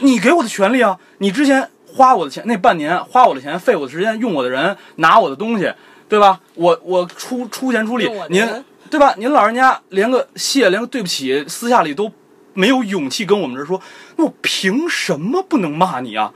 [0.00, 0.98] 你给我的权利啊！
[1.18, 5.72] 你之前花我的钱，那半年花我的钱，费我的时间，用我的人，拿我的东西，
[6.08, 6.40] 对吧？
[6.54, 8.46] 我我出出钱出力您
[8.90, 9.14] 对吧？
[9.18, 12.10] 您老人家连个谢，连个对不起，私下里都
[12.54, 13.80] 没有勇气跟我们这说，
[14.16, 16.32] 那我凭什么不能骂你啊？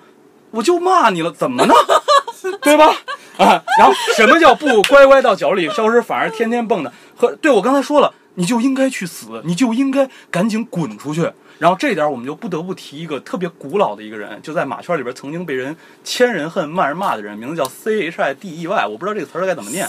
[0.51, 1.75] 我就骂你了，怎么呢？
[2.61, 2.95] 对吧？
[3.39, 6.93] 啊，然后什么叫不乖乖到角落里消失，反而天天蹦的？
[7.17, 11.31] 和对我刚才说了，你就应该去死，你就应该赶紧滚出去。
[11.59, 19.89] 然后这点我们就不得不提一个特别古老的一个人，就在马圈里边曾经被人千人恨万人骂的人，名字叫 C H I D E Y，我不知道这个词儿该怎么念。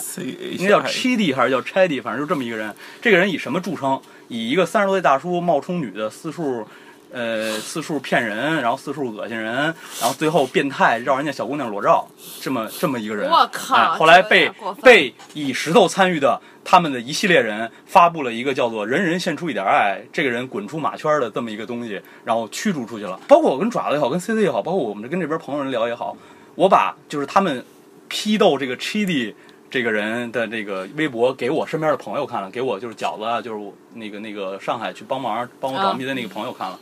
[0.58, 2.72] 应该叫 Chidi 还是叫 Chidi，反正就这么一个人。
[3.02, 4.00] 这个人以什么著称？
[4.28, 6.66] 以一个三十多岁大叔冒充女的四处，
[7.14, 9.54] 呃四处骗人，然后四处恶心人，
[10.02, 12.06] 然后最后变态让人家小姑娘裸照，
[12.42, 13.30] 这么这么一个人。
[13.30, 23.20] 我靠哎后来被被以石头参与的他们的一系列人发布了一个叫做“人人献出一点爱”，这个人滚出马圈的这么一个东西，然后驱逐出去了。
[23.28, 26.18] 包括我跟爪子也好，跟 C C 也好，包括我们跟这边朋友人聊也好，
[26.56, 27.64] 我把就是他们
[28.08, 29.34] 批斗这个 Chidi
[29.70, 36.80] 这个人的这个微博给我身边的朋友看了，给我就是饺子啊，就是那个那个上海去帮忙帮我找啊密的那个朋友看了，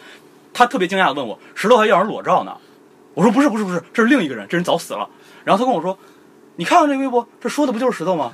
[0.53, 2.55] 他特别惊讶的问我：“石头还要人裸照呢？”
[3.13, 5.09] 我说：“不是不是不是，这是另一个人，这人早死了。”
[5.43, 5.97] 然后他跟我说
[6.55, 8.31] ：“你看看这微博，这说的不就是石头吗？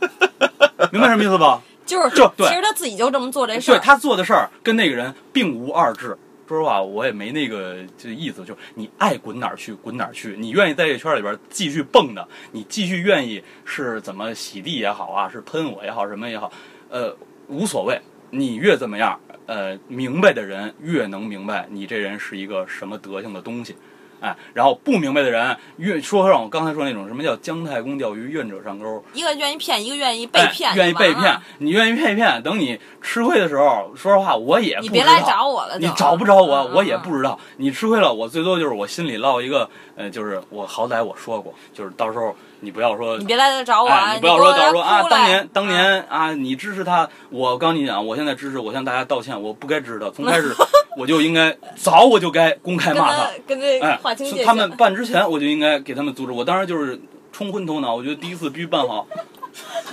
[0.92, 1.62] 明白什么意思吧？
[1.86, 3.74] 就是就对其实他自己就这么做这事儿。
[3.76, 6.18] 对他做的事儿跟那个人并无二致。
[6.48, 16.50] 说实话，我也没那个这意思，就是你爱滚哪儿去滚哪儿去，你愿意在这圈里边继续蹦的，你继续愿意是怎么洗地也好啊，是喷我也好，什么也好，
[16.88, 17.16] 呃，
[17.48, 18.00] 无所谓。
[18.30, 23.76] 你越怎么样，呃，明白的人越能明白你这人是一个什么德行的东西。
[24.18, 32.42] 哎，然后不明白的人越说让我刚才说那种什么叫姜太公钓鱼，愿者上钩，一个愿意骗，一个愿意被哎骗，愿意被骗你愿意被骗。
[32.42, 37.38] 等你吃亏的时候，说实话，我也不你别来找我了，你找不着我，嗯我也不知道。
[37.58, 44.06] 你吃亏了，我最多就是我心里落一个，呃，就是我好歹我说过，就是到时候你不要说你别来这找我啊！
[44.06, 50.54] 哎，你不要说到时候说啊，当年当年啊，你支持他，我刚跟你讲，我现在支持，我向大家道歉，我不该支持他，从开始
[50.96, 54.40] 我就应该早我就该公开骂他他，跟这哎划清界，限。
[54.40, 56.98] 是他们办之前我就应该给他们阻止，我当时就是
[57.32, 59.06] 冲昏头脑，我觉得第一次必须办好。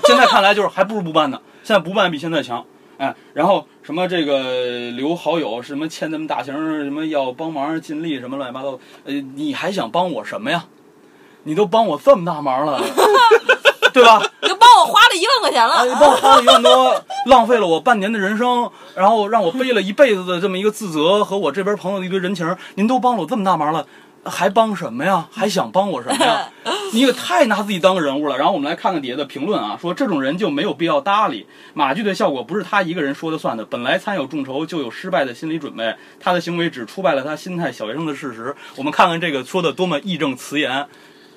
[0.06, 2.66] 现在看来就是还不如不办呢，现在不办比现在强。
[2.98, 10.66] 哎，然后什么这个留好友，什么欠咱们大型，什么要帮忙尽力，什么乱七八糟，呃，你还想帮我什么呀？
[11.44, 12.82] 你都帮我这么大忙了，
[13.94, 14.22] 对吧？
[14.42, 23.86] 你就帮我花了一万块钱了啊，你帮我花了一万多，浪费了我半年的人生，然后让我背了一辈子的这么一个自责和我这边朋友的一堆人情，您都帮了我这么大忙了，
[24.26, 25.28] 还帮什么呀？
[25.32, 26.50] 还想帮我什么呀？
[26.94, 28.38] 你也太拿自己当个人物了。
[28.38, 31.48] 然后我们来看看底下的评论啊，说这种人就没有必要搭理。
[31.74, 38.56] 马剧的效果不是他一个人说了算的，本来参有众筹就有失败的心理准备，他的行为只出卖了他心态小学生的事实。
[38.76, 40.88] 我们看看这个说的多么义正辞严。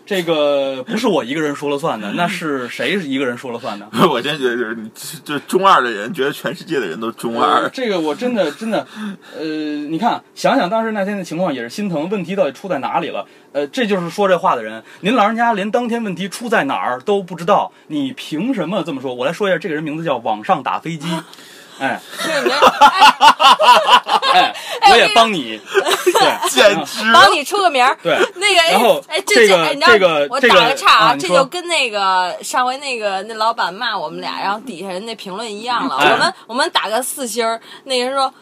[0.06, 3.86] 这个不是我一个人说了算的， 那是谁是一个人说了算的？
[4.08, 4.88] 我真觉得就是你，
[5.24, 7.70] 就中二的人觉得全世界的人都中二呃。
[7.70, 8.86] 这个我真的真的，
[9.36, 13.26] 呃，你看，想想当时那天的情况也是心疼，问题到底出在哪里了？
[13.52, 19.12] 呃，这就是说这话的人，您老人家连当天问题出在哪儿都不知道，你凭什么这么说？
[19.12, 21.08] 我来说一下，这个人名字叫网上打飞机，
[21.78, 22.00] 哎
[24.90, 25.60] 我也帮你，
[26.04, 27.96] 对，简直帮你出个名儿。
[28.02, 35.96] 对，那个，然后哎，这个哎，你知道这个我打个岔啊这就跟那个上回那个那老板骂我们俩，然后底下人那评论一样了。
[35.96, 38.32] 哎我们我们打个四星儿，那个人说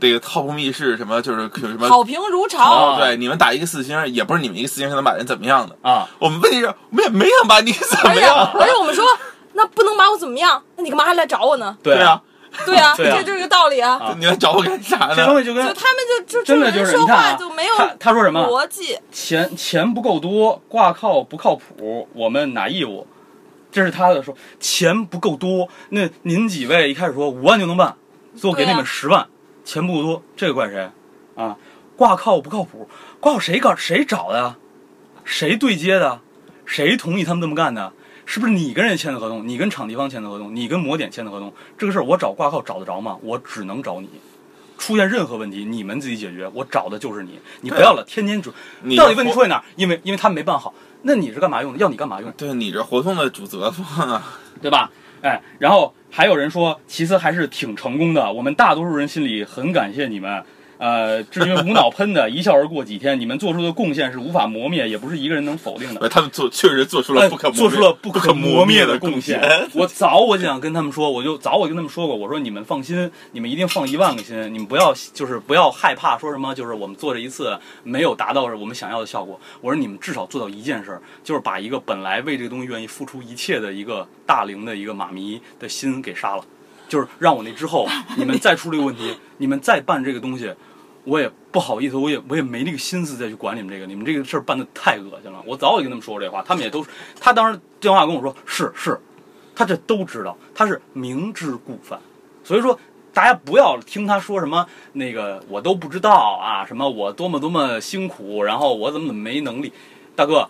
[0.00, 2.62] 这个套布密室什么就是有什么好评如潮。
[2.62, 5.76] 啊对，你们打一个四星，也不是你们一个四星就能把人怎么样的。
[5.82, 8.50] 啊，我们问题是，我们也没想把你怎么样。
[8.54, 9.04] 而且我们说，
[9.52, 10.62] 那不能把我怎么样？
[10.76, 11.76] 那你干嘛还来找我呢？
[11.82, 12.20] 对啊，
[12.66, 13.98] 对啊，对啊这就是个道理啊。
[13.98, 15.14] 啊你来找我干啥呢？
[15.16, 18.98] 这东西就跟就他们就就真的就是说你看啊话就没有他他说什么逻辑。
[19.10, 23.06] 钱钱不够多，挂靠不靠谱，我们哪义务？
[23.70, 25.68] 这是他的说，钱不够多。
[25.88, 27.96] 那您几位一开始说五万就能办，
[28.36, 29.26] 最后给你们十万，
[29.64, 30.90] 钱不够多，这个怪谁？
[31.34, 31.56] 啊，
[31.96, 32.86] 挂靠不靠谱，
[33.18, 34.56] 挂靠谁搞谁找的呀？
[35.24, 36.20] 谁对接的？
[36.66, 37.92] 谁同意他们这么干的？
[38.24, 39.46] 是不是你跟人签的合同？
[39.46, 40.54] 你跟场地方签的合同？
[40.54, 41.52] 你跟魔点签的合同？
[41.76, 43.18] 这个事儿我找挂靠找得着吗？
[43.22, 44.08] 我只能找你。
[44.78, 46.50] 出现任何问题，你们自己解决。
[46.54, 48.52] 我找的就是你，你不要了，天天主。
[48.82, 49.64] 你到底问题出在哪儿？
[49.76, 51.78] 因为因为他们没办好，那你是干嘛用的？
[51.78, 52.32] 要你干嘛用？
[52.32, 54.90] 对你这活动的主责方啊， 对吧？
[55.20, 58.32] 哎，然后还有人说，其实还是挺成功的。
[58.32, 60.42] 我们大多数人心里很感谢你们。
[60.82, 66.08] 呃， 至于无脑喷的，一笑而过几天，你们做出的贡献是无法磨灭，也不是一个人能否定的。
[66.08, 69.40] 他们做确实做出了不可磨灭哎做出了不可磨灭的贡献。
[69.74, 79.40] 我早我就想跟他们说，我就早我就跟他们说过，我说你们放心，你们一定放一万个心，你们不要就是不要害怕说什么，就是我们做这一次没有达到我们想要的效果。
[79.60, 86.44] 我说你们至少做到一件事儿，就是把一个本来为这个东西愿意付出一切的一个大龄的一个马迷的心给杀了，
[86.88, 90.52] 就是让我那之后你们再出这个问题，你们再办这个东西。
[91.04, 95.42] 我也不好意思，我也我也没那个心思再去管你们这个，你们这个事儿办的太恶心了。
[95.44, 96.84] 我早就跟他们说过这话，他们也都，
[97.20, 99.00] 他当时电话跟我说是是，
[99.54, 101.98] 他这都知道，他是明知故犯。
[102.44, 102.78] 所以说，
[103.12, 109.72] 大家不要听他说什么那个我都不知道啊，什么我多么多么辛苦，然后我怎么怎么没能力。
[110.14, 110.48] 大哥，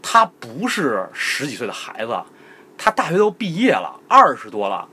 [0.00, 2.16] 他不是十几岁的孩子，
[2.76, 4.88] 他大学都毕业了，二十多了，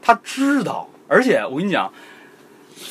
[0.00, 0.88] 他知道。
[1.08, 1.92] 而且我跟你讲，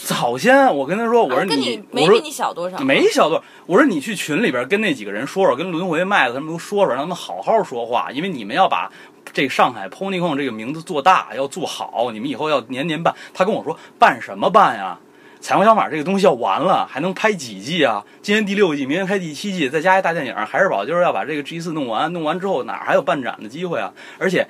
[0.03, 8.91] 早先我跟他说，我说你，没比你小多少，没小多，我说你去群里边跟那几个人说说，跟轮回麦子他们都说说，让他们好好说话，因为你们要把
[9.31, 13.13] 这个上海 PonyCon 这个名字做大，要做好，你们以后要年年办。
[13.33, 14.97] 他跟我说办什么办呀？
[15.39, 18.03] 彩虹小马这个东西要完了，还能拍几季啊？
[18.23, 23.93] 今年第六季，明年拍第七季，再加一大电影，海之宝就是要把这个 G 四弄完，弄完之后哪儿还有办展的机会啊？
[24.17, 24.47] 而且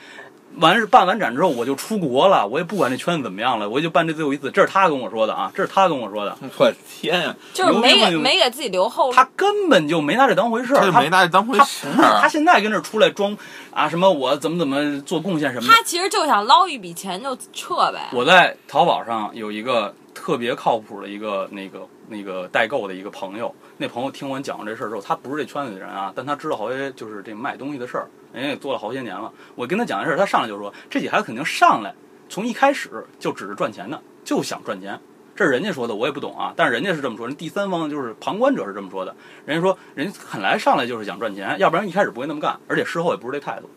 [0.59, 4.51] 完是办完展之后我就出国了，我也不管这圈子怎么样了，我就办这最后一次。
[4.51, 9.13] 这是他跟我说的啊，这是他跟我说的，我天呀，就是没给没给自己留后路。
[9.13, 12.27] 他根本就没拿这当回事儿，他没拿这当回他事不是他。
[12.27, 13.37] 现在跟这儿出来装
[13.71, 15.73] 啊什么我怎么怎么做贡献什么的。
[15.73, 18.09] 他其实就想捞一笔钱就撤呗。
[18.13, 29.31] 我在淘宝上有一个特别靠谱的一个那个那个代购的一个朋友，那朋友听完讲这事儿之后，他不是这圈子的人啊，但他知道好些就是这卖东西的事儿，人家也做了好些年了。
[29.55, 31.93] 我跟他讲这事儿，他上来就说这几孩子肯定上来
[32.29, 34.99] 从一开始就只是赚钱的，就想赚钱。
[35.35, 39.13] 这是人家说的，我也不懂啊，但是人家是这么说，人第三方就是旁观者是这么说的。
[39.45, 43.69] 人家说人家本来上来就是想赚钱，要不然一开始不会那么干，而且事后也不是这态度，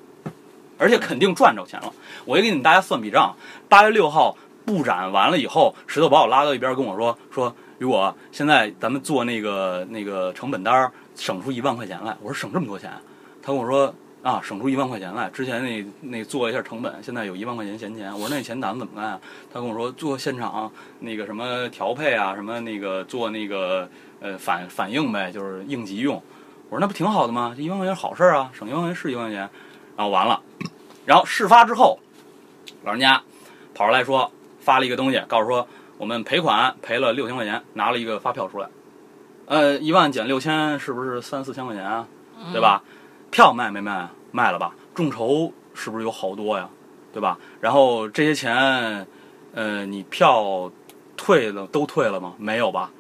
[0.79, 1.93] 而且肯定赚着钱了。
[2.27, 3.35] 我也给你们大家算笔账，
[3.69, 12.17] 八月六号布展完了以后，石头把我拉到一边跟我说说，如果，现在咱们做那个那个成本单儿，省出一万块钱来。
[12.21, 12.91] 我说省这么多钱？
[13.41, 15.31] 他跟我说啊，省出一万块钱来。
[15.31, 18.13] 之前那那做一下成本，现在有一万块钱闲钱。
[18.13, 19.21] 我说那钱咱们怎么干？
[19.53, 23.89] 他跟我说做现场那个什么调配啊，什么那个做那个
[24.21, 26.21] 呃反反应呗，就是应急用。
[26.69, 27.55] 我说那不挺好的吗？
[27.57, 29.49] 这一万块钱好事儿啊，省一万块钱是一万块钱。
[29.97, 30.41] 然后完了，
[31.07, 31.99] 然后事发之后，
[32.85, 33.23] 老人家
[33.73, 35.67] 跑出来说发了一个东西，告诉说
[35.99, 38.69] 我们赔款赔了六千块钱，拿了一个发票出来。
[39.47, 42.07] 呃，一万减六千是不是三四千块钱啊？
[42.53, 42.83] 对吧？
[43.31, 44.13] 票卖没卖啊？
[44.31, 44.75] 卖了吧？
[44.95, 46.69] 众筹是不是有好多呀？
[47.13, 47.39] 对吧？
[47.61, 49.07] 然后这些钱，
[49.53, 50.71] 呃，你票
[51.17, 52.35] 退了都退了吗？
[52.39, 52.91] 没有吧？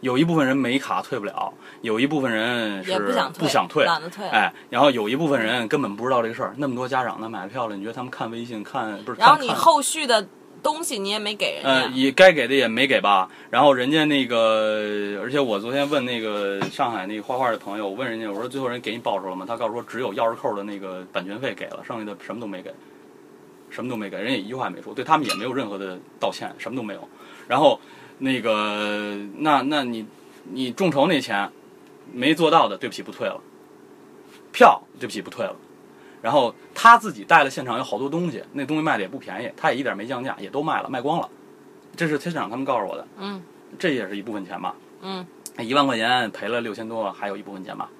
[0.00, 4.26] 有一部分人没卡退不了，有一部分人是不想退，不想退，懒得退。
[4.28, 9.20] 哎，然后有一部分人根本不知道这个事儿，那么多家长呢买了票了，你觉得他们看微信看不是？
[9.20, 10.26] 然后你后续的
[10.62, 13.30] 东西你也没给人呃，家，也该给的也没给吧。
[13.50, 19.44] 然后人家那个，而且我昨天问那个上海那画画的朋友，我问人家，我说最后人给你报酬了吗？
[19.46, 22.72] 他告诉说只有钥匙扣的那个版权费给了，剩下的什么都没给，
[23.70, 27.08] 什么都没给，人家一句话也没说，对他们也没有任何的道歉，什么都没有。
[27.48, 27.80] 然后
[28.18, 30.06] 那个，那那你
[30.52, 31.50] 你众筹那钱
[32.12, 33.40] 没做到的，对不起不退了，
[34.52, 35.56] 票对不起不退了。
[36.22, 41.28] 然后他自己带了现场有好多东西，那东西卖的也不便宜，他也一点没降价，也都卖了，卖光了。
[41.96, 43.42] 这是现场他们告诉我的，嗯
[43.78, 44.74] 这也是一部分钱吧。
[45.02, 45.26] 嗯，
[45.58, 47.90] 一万块钱赔了六千多，还有一部分钱吧。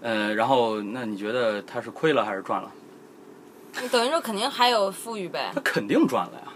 [0.00, 2.70] 呃，然后那你觉得他是亏了还是赚了？
[3.80, 5.60] 你等于说肯定还有富裕呗他。
[5.62, 6.52] 肯定赚了呀，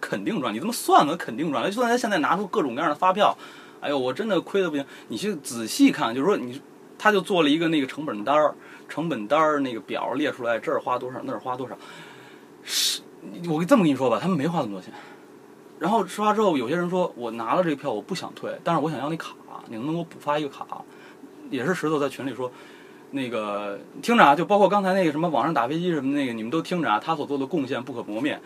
[0.00, 0.52] 肯定赚。
[0.52, 1.68] 你这么算的，肯定赚了。
[1.68, 3.36] 就算他现在拿出各种各样的发票，
[3.80, 4.84] 哎呦，我真的亏的不行。
[5.08, 6.60] 你去仔细看，就是说你，
[6.98, 8.54] 他就做了一个那个成本单儿，
[8.90, 11.74] 成本单儿那个表列出来，这儿花多少，那儿花多少。
[12.62, 13.00] 是，
[13.48, 14.92] 我这么跟你说吧，他们没花那么多钱。
[15.78, 19.34] 然后事发之后，有些人说我拿了这个票，我不想退，但是我想要那卡，
[19.68, 20.66] 你能不能给我补发一个卡？
[21.48, 22.52] 也是石头在群里说，
[23.12, 28.38] 那个听着啊，就包括刚才那个什么网上打飞机什么那个，你们都听着啊，他所做的贡献不可磨灭。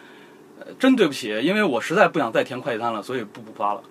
[0.61, 3.83] 呃，真对不起，因为我实在不想再填快递单了，所以不补发了。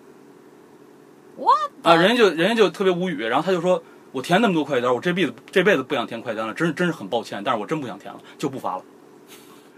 [1.38, 1.72] What？
[1.84, 3.84] 啊，人家就人家就特别无语，然后他就说，
[4.14, 8.84] 我填那么多快递单，我这辈子这辈子不想填快递单了，真是真是很抱歉，但是我真不想填了，就不发了。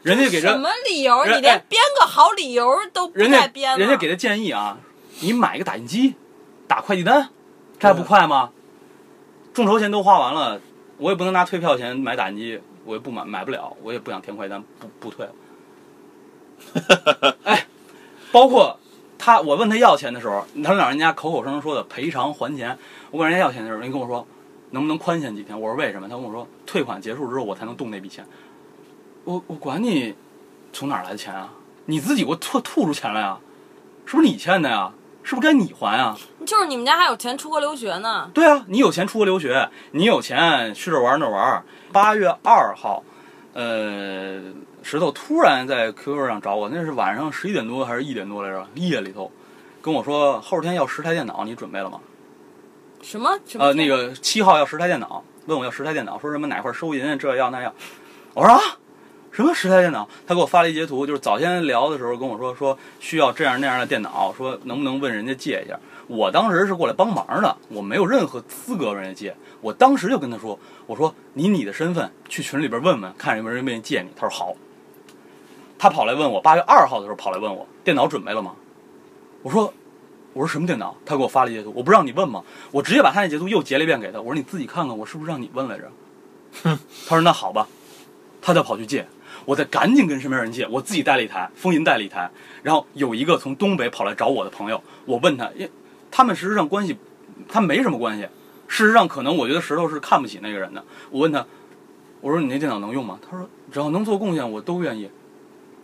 [0.04, 1.26] 人家给什么理由？
[1.26, 3.78] 你连哎编个好理由都不带编了。
[3.80, 4.78] 人家给的建议啊，
[5.22, 6.14] 你买个打印机，
[6.68, 7.30] 打快递单，
[7.80, 8.52] 这还不快吗？
[9.54, 10.62] 众筹钱都花完了，
[10.98, 15.34] 我也不能拿退票钱买打印机，我也不买买不了，我也不想填快递单，不不退了。
[17.44, 17.66] 哎，
[18.32, 18.80] 包括
[19.18, 22.78] 他，我问他要钱的时候，他老人家口口声声说的赔偿还钱，
[23.12, 24.26] 我问人家要钱的时候，人跟我说
[24.72, 25.60] 能不能宽限几天？
[25.60, 26.08] 我说为什么？
[26.08, 28.26] 他跟我说退款结束之后我才能动那笔钱。
[29.24, 30.16] 我我管你
[30.72, 31.50] 从哪儿来的钱啊？
[31.86, 33.40] 你自己给我吐吐出钱来啊？
[34.06, 34.92] 是不是你欠的呀？
[35.24, 36.16] 是不是该你还啊？
[36.46, 38.30] 就是你们家还有钱出国留学呢。
[38.32, 41.64] 对啊，你有钱出国留学，你有钱去这玩那玩。
[41.92, 43.04] 八月二号，
[43.54, 44.40] 呃，
[44.86, 48.68] 石头突然在 QQ 上找我，那是晚上十一点多还是一点多来着？
[48.76, 49.32] 夜里头
[49.82, 52.00] 跟我说后天要十台电脑，你准备了吗？
[53.02, 53.66] 什么什么？
[53.66, 57.74] 呃，那个七号要十台电脑，问我要十台电脑，说什么哪块收银这要那要。
[58.36, 58.62] 我说啊，
[59.32, 60.08] 什么十台电脑？
[60.28, 65.80] 他给我发了一截图，就是早先聊的时候跟我说说需要这样那样的电脑，说能不能问人家借一下。
[66.06, 69.36] 我当时是过来帮忙的，我没有任何资格问人家借。
[69.62, 74.10] 我当时就跟他说，我说以你的身份去群里边问问，看有没有人愿意借你。
[74.16, 74.56] 他说好。
[75.78, 78.54] 他跑来问我，八月二号的时候跑来问我电脑准备了吗？
[79.44, 79.72] 我说
[80.34, 80.96] 我说什么电脑？
[81.06, 82.44] 他给我发了截图，我不让你问吗？
[82.72, 85.92] 我直接把他那截图又截了一遍给他，我说你自己看看，我是不是让你问来着？
[86.64, 87.68] 哼他说那好吧，
[88.42, 89.06] 他再跑去借，
[89.46, 92.32] 我再赶紧跟身边人借，我自己带了一台，风银带了一台，
[92.64, 95.70] 然后有一个从东北跑来找我的朋友，我问他，因
[96.10, 96.98] 他们实际上关系，
[97.48, 98.24] 他没什么关系，
[98.68, 101.46] 事实上可能我觉得石头是看不起那个人的，我问他，
[102.22, 103.20] 我说你那电脑能用吗？
[103.30, 105.10] 他说只要能做贡献，我都愿意。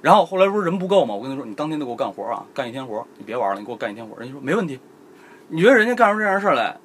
[0.02, 1.14] 然后后来不是人不够嘛？
[1.14, 4.18] 我跟他说，你当天就给我干活啊，干一天活，你别玩了，你给我干一天活。
[4.20, 4.80] 人家说没问题。
[5.50, 6.78] 你觉得人家干出这样事儿来，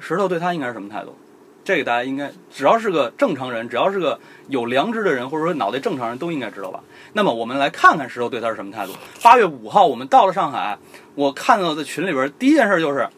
[0.00, 1.14] 石头对他应该是什么态度？
[1.62, 6.82] 这个大家应该，只要是个正常人，只要是个有良知的人，或者说脑袋正常人都应该知道吧。
[7.12, 8.92] 那么我们来看看石头对他是什么态度。
[9.22, 10.78] 八月五号，我们到了上海，
[11.14, 13.08] 我看到在群里边第一件事就是，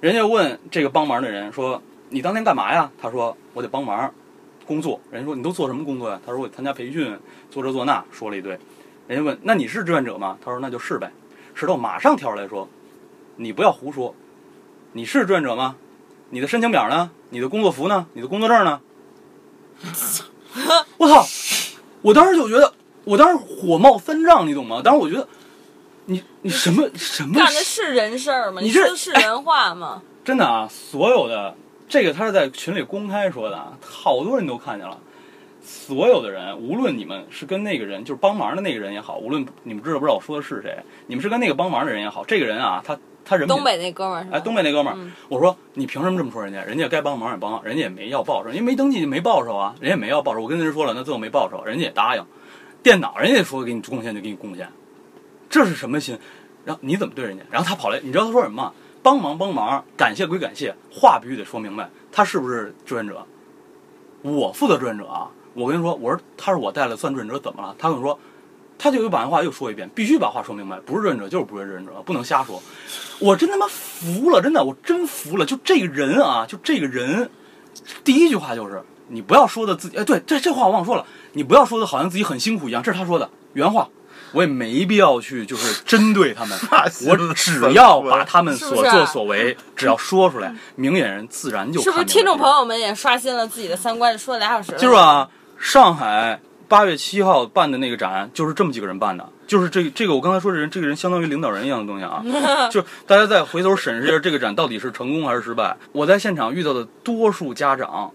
[0.00, 4.12] 人家问这个帮忙的人说：“你当天干嘛呀？”他说：“我得帮忙
[4.66, 7.16] 工作。”人家说：“你都做什么工作呀？”他说：“我参加培训，
[7.52, 8.58] 做这做那，说了一堆。”
[9.06, 11.12] 人家问：“那你是志愿者吗？”他说：“那就是呗。”
[11.54, 12.68] 石头马上跳出来说
[13.36, 14.14] ：“你不要胡说，
[14.92, 15.76] 你是志愿者吗？
[16.30, 17.10] 你的申请表呢？
[17.28, 18.06] 你的工作服呢？
[18.14, 18.80] 你的工作证呢？”
[20.98, 21.26] 我操！
[22.00, 22.72] 我当时就觉得，
[23.04, 24.80] 我当时火冒三丈，你懂吗？
[24.82, 25.28] 当时我觉得，
[26.06, 28.60] 你你什么什么干的是人事儿吗？
[28.62, 30.02] 你这是人话吗？
[30.24, 31.56] 真的啊，所有的
[31.88, 34.98] 这个他是在群里公开说的啊，好多人都看见了。
[35.62, 44.26] 所有的人，无论你们是跟那个人，就是帮忙的那个人也好，无论你们知道不知道我说的是谁，你们是跟那个帮忙的人也好，这个人啊，他他人东北那哥们儿？
[44.32, 46.62] 哎，东北那哥们儿，嗯我说你凭什么这么说人家？
[46.64, 50.40] 人家该帮忙也帮，人家也没要报酬，因为没登记就没报酬啊，人家也没要报酬。
[50.42, 52.26] 我跟人说了，那最后没报酬，人家也答应。
[52.82, 54.68] 电脑人家也说给你贡献就给你贡献，
[55.48, 56.18] 这是什么心？
[56.64, 57.44] 然后你怎么对人家？
[57.50, 58.72] 然后他跑来，你知道他说什么吗？
[59.02, 63.24] 帮忙帮忙，感谢归感谢，话必须得说明白，他是不是志愿者？
[64.22, 65.28] 我负责志愿者啊！
[65.54, 67.74] 我跟你说，我说他是我带了算志愿者，怎么了？
[67.78, 68.18] 他跟我说，
[68.78, 72.62] 他就又把那话又说一遍，必须把话说明白，不是志愿者就是不是志愿者，不能瞎说。
[73.18, 75.46] 我真他妈服了，真的，我真服了。
[75.46, 77.30] 就这个人啊，就这个人，
[78.02, 83.88] 第一句话就是你不要说的自己，哎，对，这这话我忘说了，你不要说的好像自己很辛苦一样，这是他说的原话。
[84.34, 86.58] 我也没必要去就是针对他们，
[87.06, 94.18] 我只要把他们所作所为，只要说出来，明眼人自然就是不是听众朋友们也刷新了自己的三观？
[94.18, 95.28] 说了俩小时了，就是啊，
[95.62, 102.20] 上海八月七号办的那个展，就是这么几个人办的，就是这这个我刚才说这人，这个人相当于领导人一样的东西啊，
[102.68, 105.76] 就大家再回头审视一下这个展到底是成功还是失败。
[105.92, 108.10] 我在现场遇到的多数家长，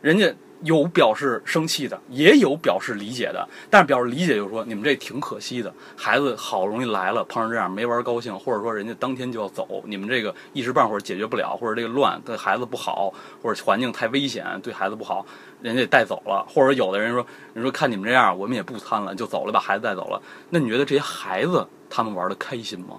[0.00, 13.12] 人家有表示生气的，也有表示理解的，但是表示理解就是说你们这挺可惜的，孩子好容易来了，碰上这样没玩高兴，或者说人家当天就要走，你们这个一时半会儿解决不了，或者这个乱对孩子不好，
[13.42, 15.26] 或者环境太危险对孩子不好，
[15.62, 20.20] 人家也带走了，或者有的人说，人说看你们这样，我们也不参了，就走了，把孩子带走了。
[20.50, 22.96] 那你觉得这些孩子他们玩的开心吗？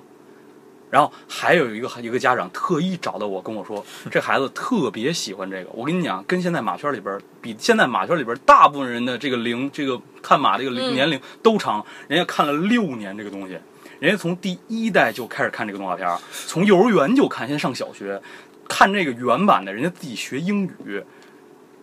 [0.89, 3.82] 然后还有一个一个家长特意找到我跟我说，
[4.12, 5.70] 这孩子特别喜欢这个。
[5.72, 13.57] 我跟你讲，跟现在马圈里边比，现在马圈里边大部分人的这个龄，这个看马这个年龄都长，人家看了六年这个东西，
[13.99, 18.22] 人家从第一代就开始看这个动画片，从幼儿园就看，现在上小学，
[18.68, 21.01] 看这个原版的，人家自己学英语，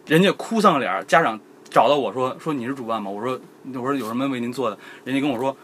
[0.09, 1.39] 人家哭丧着脸儿，家长
[1.69, 3.11] 找到我说说你是主办吗？
[3.11, 3.39] 我说
[3.75, 4.79] 我说有什么为您做的？
[5.05, 5.55] 人家跟我说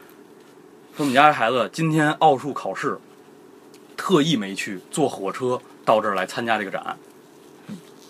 [0.95, 2.99] 说我们家孩子今天奥数考试，
[3.97, 6.97] 特意没去，坐火车到这儿来参加这个展。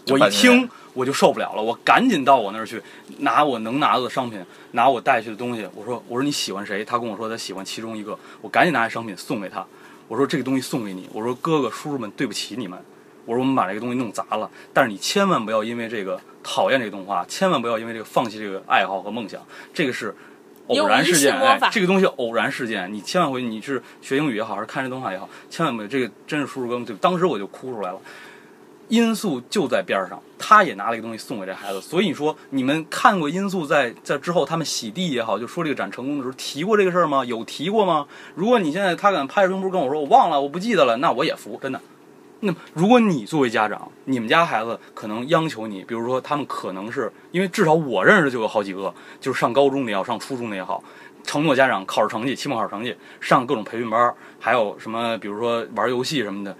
[0.09, 2.83] 我一听我就受不了了，我赶紧到我那儿去
[3.19, 5.65] 拿我能拿到的商品，拿我带去的东西。
[5.77, 6.85] 我说我说你喜欢谁？
[6.85, 9.65] 他跟我说他喜欢其中一个，我赶紧拿这商品送给他。
[10.09, 11.09] 我说这个东西送给你。
[11.13, 12.77] 我说哥哥叔叔们对不起你们。
[13.25, 19.41] 我说我们把这个东西弄砸了，但是你千万不要因为这个讨厌这个动画，千万不要因为这个放弃这个爱好和梦想。
[19.73, 20.15] 这个是
[20.69, 21.35] 偶然事件，
[21.73, 27.99] 这个东西偶然事件，你千万回你是学英语也好，还是看这动画也好，千万不要这个真是叔叔哥们，对，当时我就哭出来了。
[28.89, 37.25] 因素就在边上，他也拿了一个东西送给这孩子，所以说你们看过因素在在之后他们洗地也好，就说这个展成功的时候提过这个事儿吗？
[37.25, 38.07] 有提过吗？
[38.35, 41.81] 如果你现在他敢拍着胸脯跟我说我忘了，我不记得了，那我也服，真的。
[42.45, 50.85] 那么如果你作为家长，你们家孩子可能央求你，比如说他们可能是因为至少我认识就有好几个，就是上高中的也好，上初中的也好，
[51.23, 56.55] 承诺家长考试成绩、期末考试成绩，上各种培训班，还有什么比如说玩游戏什么的，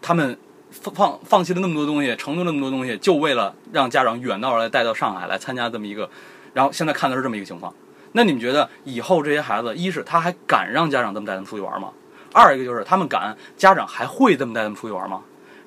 [0.00, 0.38] 他们
[0.70, 6.08] 放放放弃了那么多东西，承诺那么多东西，就为了让家长远道而来带到上海来参加这么一个，
[6.54, 7.70] 然后现在看的是这么一个情况。
[8.12, 11.90] 那你们觉得以后这些孩子，一是他还敢让家长这么带他们出去玩吗？
[12.32, 15.22] 二一个就是他们敢，家长还会这么带他们出去玩吗？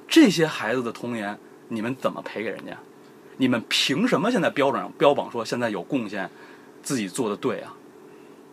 [0.07, 1.37] 这些孩子的童年，
[1.69, 2.77] 你们怎么赔给人家？
[3.37, 6.29] 你们凭什么现在标准标榜说现在有贡献，
[6.81, 7.73] 自己做的对啊？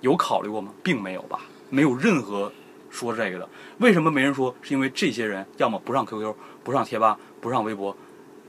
[0.01, 0.73] 有考虑过吗？
[0.83, 2.51] 并没有吧，没有任何
[2.89, 3.49] 说这个的。
[3.79, 4.55] 为什么没人说？
[4.63, 6.35] 是因为这些人要么不上 QQ，
[6.65, 7.95] 不上贴吧，不上微博，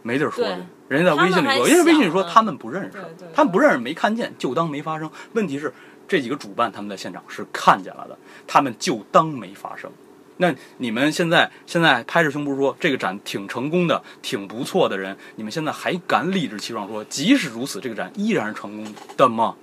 [0.04, 0.46] 没地儿说。
[0.88, 2.92] 人家在微信里说，因为微信里说他们不认识
[3.34, 5.10] 他们不认识没看见，就当没发生。
[5.34, 5.74] 问题是
[6.12, 9.90] 这几个主办他们在现场是看见了的，他们就当没发生。
[10.36, 19.56] 那你们现在现在拍着胸脯说这个展挺成功的，挺不错的人，你们现在还敢理直气壮说，即使如此，这个展依然是成功的吗？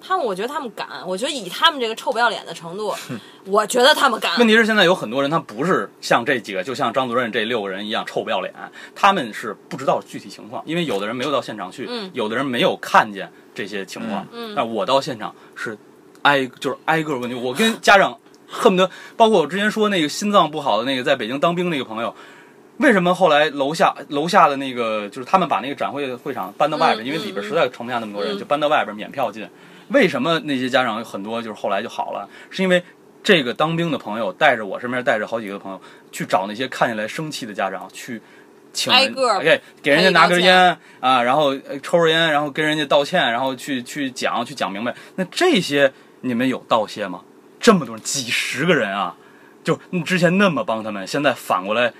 [0.00, 2.94] 他们，我觉得他们敢，我觉得以他们这个臭不要脸的程度，
[3.46, 4.38] 我觉得他们敢。
[4.38, 8.54] 问题是现在有很多人，他不是像这几个，就像张主任这六个人一样臭不要脸，
[8.94, 14.24] 他们是不知道具体情况，因为有的人没有到现场去，嗯有的人没有看见这些情况。
[14.30, 15.76] 嗯但我到现场是
[16.26, 18.18] 挨就是挨个问题，我跟家长
[18.48, 22.12] 恨不得，包括我之前说那个心脏不好的那个在北京当兵那个朋友。
[22.78, 29.48] 为什么后来楼下楼下的那个就是他们把那个展会会场搬到外边，嗯因为里边实在盛不下那么多人，嗯就搬到外边免票进。
[29.88, 32.28] 为什么那些家长有很多就是后来就好了？
[32.50, 32.82] 是因为
[33.22, 35.80] 这个当兵的朋友带着我身边带着好几个朋友
[36.12, 38.20] 去找那些看起来生气的家长去
[38.74, 44.94] 请人挨个儿给给人家拿根烟啊，然后呃抽着烟，然后跟人家道歉，然后去去讲去讲明白。
[45.14, 45.90] 那这些
[46.26, 47.22] 你们有道谢吗？
[47.60, 49.16] 这么多人，几十个人啊，
[49.62, 51.92] 就你之前那么帮他们，现在反过来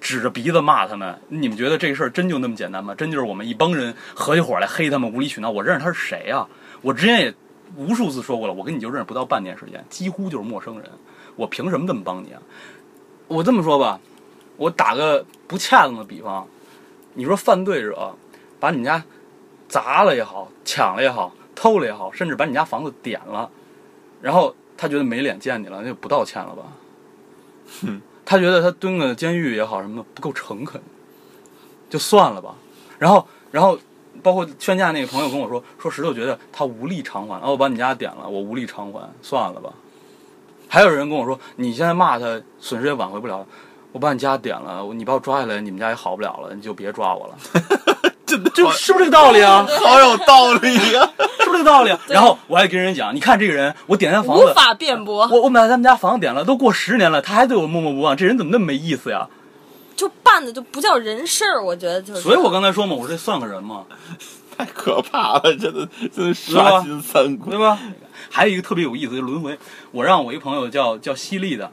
[0.00, 2.94] 指着鼻子骂他们，你们觉得这事儿真就那么简单吗？
[2.94, 5.50] 真就是我们一帮人合起伙来黑他们无理取闹？
[5.50, 6.48] 我认识他是谁啊？
[6.80, 7.34] 我之前也
[7.76, 10.90] 无数次说过了，我跟你就认识不到半年时间，几乎就是陌生人，
[11.36, 12.40] 我凭什么这么帮你啊？
[13.28, 14.00] 我这么说吧，
[14.56, 16.46] 我打个不恰当的比方，
[17.14, 18.14] 你说犯罪者
[18.58, 19.02] 把你们家
[19.68, 23.50] 砸了也好，抢了也好，偷了也好，甚至把你家房子点了，
[24.22, 26.62] 然后他觉得没脸见你了，那就不道歉了吧？
[27.82, 30.80] 哼他觉得他蹲个监狱也好什么的不够诚恳，
[31.90, 32.54] 就算了吧。
[32.98, 33.76] 然后，然后
[34.22, 39.72] 包括劝架那个朋友跟我说，说石头觉得他无力偿还，哦，我把你家点了，我无力偿还，算了吧。
[40.68, 43.44] 还有人跟我说，你现在骂他，损失也挽回不了。
[43.90, 47.38] 我把你家点了，你把我抓下来，你们家也好不了了，你就别抓我了。
[48.32, 49.66] 真的这是不是这个道理啊？
[49.84, 51.10] 好有道理呀、
[51.40, 52.00] 是不是这个道理啊？
[52.08, 59.28] 然后我还跟人讲，你看这个人，我点他房子，无法辩驳，我我买他们家房子点了，都过十年了，他还对我默默不忘，这人怎么那么没意思呀？
[59.94, 62.20] 就办的就不叫人事儿，我觉得就是。
[62.22, 63.84] 所以我刚才说嘛，我说这算个人吗？
[64.56, 67.58] 太可怕了，真的真的刷新三观对。
[67.58, 67.78] 吧？
[68.30, 69.58] 还有一个特别有意思的轮回，
[69.90, 71.70] 我让我一朋友叫叫犀利的，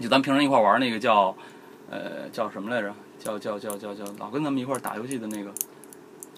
[0.00, 1.34] 就咱平常一块玩那个叫，
[1.90, 2.92] 呃，叫什么来着？
[3.20, 5.52] 叫叫叫叫叫，老跟咱们一块打游戏的那个，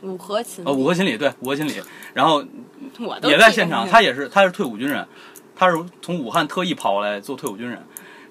[0.02, 1.80] 五合琴，呃，五合秦里，对，五合秦里，
[2.12, 2.44] 然后
[3.00, 5.06] 我都也在现场，他也是他是退伍军人，
[5.54, 7.82] 他是从武汉特意跑过来做退伍军人，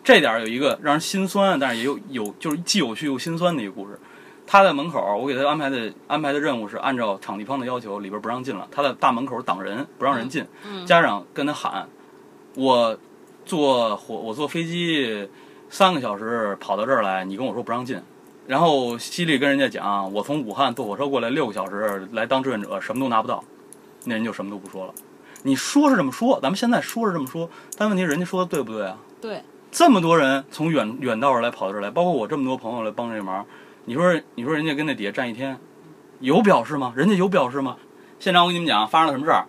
[0.04, 3.97] 这点儿有一个让人心酸，但是也有有就是既有趣又心酸的一个故事。
[4.45, 8.68] 他在门口，我给他安排的安排的任务是按照场地方的要求，里边不让进了。
[8.70, 10.45] 他在大门口挡人，不让人进。
[10.70, 11.88] 嗯家长跟他喊
[12.58, 12.97] ：“我
[13.45, 15.30] 坐火，我坐飞机
[15.70, 18.02] 三个小时跑到这儿来，你跟我说不让进。”
[18.52, 23.41] 然后犀利跟人家讲：“我从武汉坐火车过来六个小时来当志愿者，什么都拿不到。”
[24.04, 24.93] 那人就什么都不说了。
[25.43, 28.97] 你说是这么说，咱们现在说是这么说，但问题人家说的对不对啊？
[29.22, 29.41] 对，
[29.72, 33.45] 这么多人从远远道而来跑到这儿来，包括我这么多朋友来帮这忙，
[33.86, 35.58] 你说你说人家跟那底下站一天，
[36.20, 36.91] 有表示吗？
[36.93, 37.78] 人家有表示吗？
[38.20, 39.45] 现场我跟你们讲发生了什么事儿，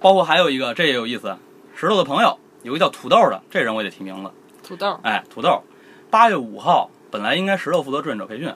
[0.00, 1.36] 包括还有一个这也有意思，
[1.74, 4.30] 石头的朋友有一个叫土豆的，这人我也得提名字，
[4.66, 5.62] 土豆，哎，土豆，
[6.08, 8.52] 八月五号本来应该石头负责志愿者培训，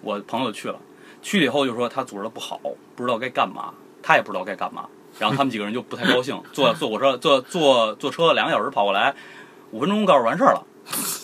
[0.00, 0.78] 我朋友去了，
[1.22, 2.60] 去了以后就说他组织的不好，
[2.96, 3.72] 不知道该干嘛，
[4.02, 4.86] 他也不知道该干嘛，
[5.18, 9.14] 然后他们几个人就不太高兴，坐坐火车坐坐坐车两个小时跑过来，
[9.70, 10.66] 五分钟告诉完事儿了。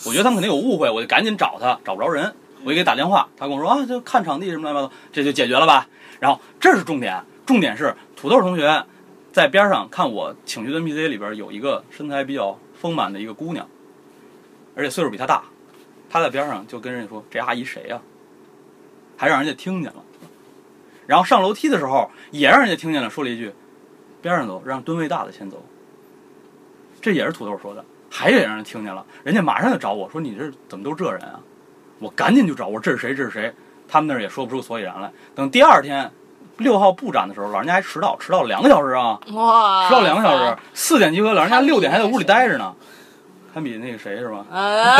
[0.06, 5.88] 我觉得他们肯定有误会，我就赶紧找他，找不着人，我就给打电话，他跟我说啊，就看场地什么乱七八糟，这就解决了吧。
[6.20, 8.84] 然后这是重点，重点是土豆同学
[9.32, 13.66] 在边上看我请去的 NPC 里边有一个身材比较丰满的一个姑娘，
[14.76, 15.42] 而且岁数比他大，
[16.10, 18.00] 他在边上就跟人家说这阿姨谁呀、
[19.16, 20.02] 还让人家听见了。
[21.06, 23.52] 然后上楼梯的时候也让人家听见了，说了一句
[24.20, 25.64] ：“边上走，让吨位大的先走。”
[27.00, 31.40] 这也是土豆说的，还也让人听见了，人家马上就找我说：“你这怎么都这人啊？”
[31.98, 33.14] 我赶紧就找，我说：“这是谁？
[33.14, 33.52] 这是谁？”
[33.88, 35.10] 他们那儿也说不出所以然来。
[35.34, 36.10] 等第二天
[36.58, 42.74] 六号布展的时候，老人家还迟到，迟到两个小时啊，哇，迟到两个小时，四点集合，老人家六点还在屋里待着呢。
[43.58, 44.46] 堪比那个谁是吧？
[44.52, 44.96] 啊，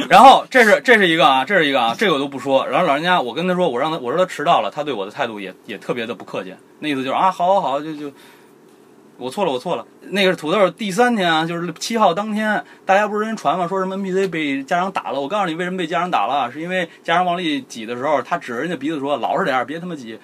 [0.08, 2.66] 然后这是这是一个啊，这是一个啊，这个我都不说。
[2.66, 8.10] 然后老人家，我跟他说，我让他我说他迟到了，他对我的态度也也特别的不客气，那意思就是啊，好好好，就就
[9.18, 9.86] 我错了，我错了。
[10.08, 13.68] 那个是土豆第三天啊，就是七号当天，大家不是人传吗？
[13.68, 15.20] 说什么 NPC 被家长打了？
[15.20, 20.18] 我告诉你为什么被家长打了，是因为家长往里挤的时候，他指着人家鼻子说老实点儿，别他妈挤。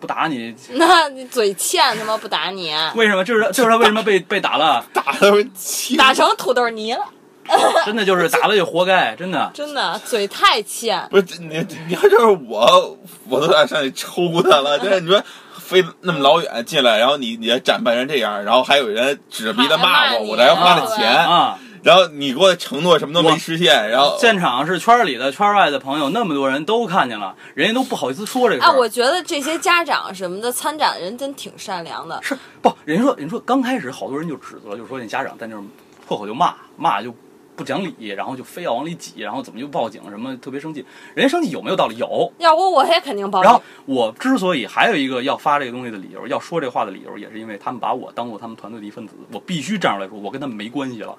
[0.00, 3.24] 不打你， 那你嘴欠，他妈不打你，为什么？
[3.24, 4.84] 就是就是他为什么被被打了？
[4.94, 7.04] 打的气打成土豆泥了，
[7.84, 9.50] 真的就是打了就活该，真的。
[9.54, 11.06] 真的嘴太欠。
[11.10, 14.78] 不是你，你要就是我，我都想上去抽他了。
[14.78, 15.22] 但是你说
[15.58, 21.58] 飞那么老远进来，然后你你还展扮成这样，然后还有人指着鼻子骂我，我这还花了钱，啊！
[21.88, 28.78] 然后你给我承诺什么都没实现，然后现场是圈里的、圈外的朋友，那么多人都看见了，人家都不好意思说这个事哎，儿。
[28.78, 32.20] 我觉得这些家长什么的参展人真挺善良的。
[32.22, 32.70] 是不？
[32.84, 35.62] 人家说，人家说刚开始好多人就指责，就说那家长在那儿
[36.06, 37.10] 破口就骂，骂就
[37.56, 40.84] 不讲理，然后就非要往里挤，然后怎么就报警什么，特别生气。
[41.14, 41.96] 人家生气有没有道理？
[41.96, 42.30] 有。
[42.36, 43.94] 要不我也肯定报警然后警。
[43.94, 51.16] 我之所以还有一个要发这个东西的理由，要说这话的理由，也是因为他们把我当做他们团队的一份子，我必须站出来说，我跟他们没关系了。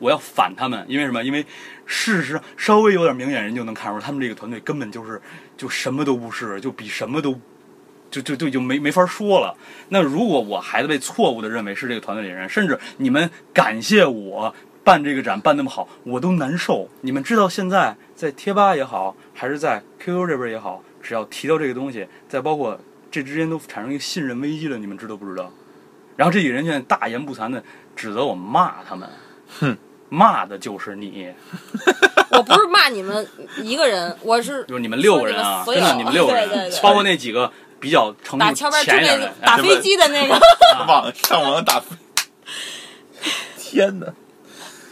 [0.00, 1.22] 我要反他们，因为什么？
[1.22, 1.46] 因为
[1.86, 5.22] 事实上稍微有点明眼人就能看出，他们这个团队根本就是
[5.56, 7.38] 就什么都不是，就比什么都
[8.10, 9.56] 就就就就没没法说了。
[9.90, 16.88] 那如果我孩子被错误的认为是这个团队里人，甚至你们感谢我办这个展办那么好，我都难受。
[17.02, 22.80] 你们知道现在在贴吧也好，还是在 QQ 这边也好，只要提到这个东西，再包括
[23.10, 25.52] 这之间都产生一个信任危机了，你们知道不知道？
[26.16, 27.62] 然后这几人现在大言不惭的
[27.96, 29.08] 指责我骂他们，
[29.58, 29.76] 哼，
[30.10, 31.32] 骂的就是你，
[32.32, 33.26] 我不是骂你们
[33.62, 40.38] 一个人，我是就是你们六个人啊，真的你们六个人，对对对包括那几个比较成打前一点的，哎那打飞机的那个，
[40.86, 41.96] 网上网打飞。
[43.56, 44.06] 天哪！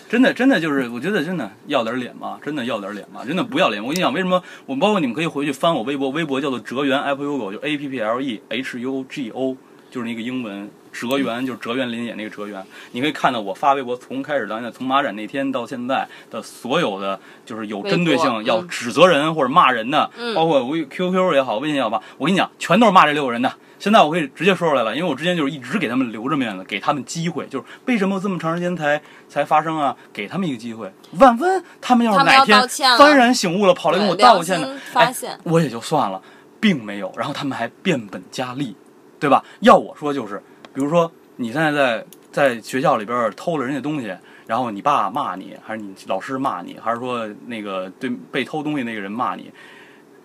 [0.08, 3.82] 真的，真的就是，我觉得真的要点脸吧，真的要点脸吧，真的不要脸。
[3.82, 4.42] 我跟你讲，为什么？
[4.64, 9.54] 我包括你们可以回去翻我微博，微博叫做哲源 Apple Hugo，就 A P P L E H U G O，
[9.90, 12.64] 就是那个英文哲源，就是哲源林演那个哲源。
[12.93, 23.53] 你可以看到我发微博从开始到现在，从马展那天到现在的所有的，就是有针对性要指责人或者骂人的，嗯包括微 QQ 也好，微信也好吧，我跟你讲，全都是骂这六个人的。
[23.78, 29.95] 现在我可以直接说出来了，因为我之前就是一直给他们留着面子，给他们机会，就是为什么这么长时间才才发生啊？
[30.12, 36.20] 给他们一个机会，万分他们要是哪天幡然醒悟了，跑来跟我对道歉的发哎现，我也就算了，
[36.59, 38.74] 并没有，然后他们还变本加厉，
[39.20, 39.45] 对吧？
[39.61, 40.43] 要我说就是，
[40.78, 44.16] 比如说你现在在在学校里边偷了人家东西，
[44.46, 49.50] 然后你爸骂你，还是你老师骂你，还是说那个对被偷东西那个人骂你，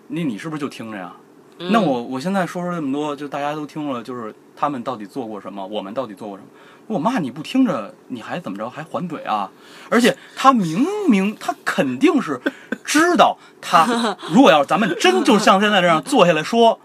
[0.06, 1.12] 那你是不是就听着呀？
[1.58, 6.48] 嗯那我我现在说说这么多，就大家都听了，就是他们到底做过什么，我们到底做过什么？
[6.86, 8.70] 我骂你不听着，你还怎么着？
[8.70, 9.50] 还还嘴啊？
[9.90, 12.40] 而且他明明他肯定是
[12.84, 16.78] 知道他，如果要是咱们真就像现在这样坐下来说，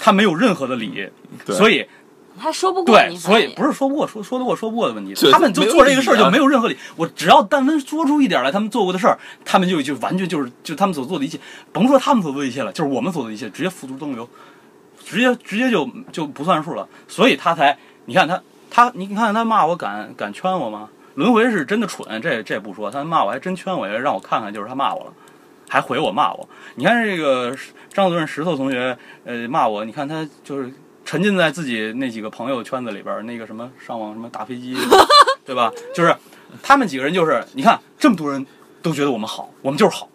[0.00, 1.08] 他没有任何的理，
[1.46, 1.86] 所以
[2.40, 5.14] 他说不过对，所以不是说不过，说说得过说不过的问题。
[5.30, 6.76] 他们就做这个事儿就没有任何理。
[6.96, 11.38] 我只要但凡说出一点来，他们做过的事儿，他们就就完全就是就他们所做的一切，
[11.72, 14.28] 甭说他们所做的一切了，就是我们所做的一切，直接付诸东流，
[15.04, 16.88] 直接直接就就不算数了。
[17.06, 17.76] 所以他才，
[18.06, 20.88] 你看他他你看他骂我敢敢圈我吗？
[21.14, 25.12] 轮回是真的蠢，这这不说，他骂我还真圈我，让我看看就是他骂我了。
[25.68, 27.56] 还回我骂我，你看这个
[27.92, 30.68] 张主任石头同学，呃，骂我，你看他就是
[31.04, 34.76] 沉浸在自己那几个朋友圈子里边儿，那个什么上网什么打飞机，
[35.44, 35.72] 对吧？
[35.94, 36.14] 就是
[36.62, 38.44] 他们几个人，就是你看这么多人
[38.82, 40.08] 都觉得我们好，我们就是好，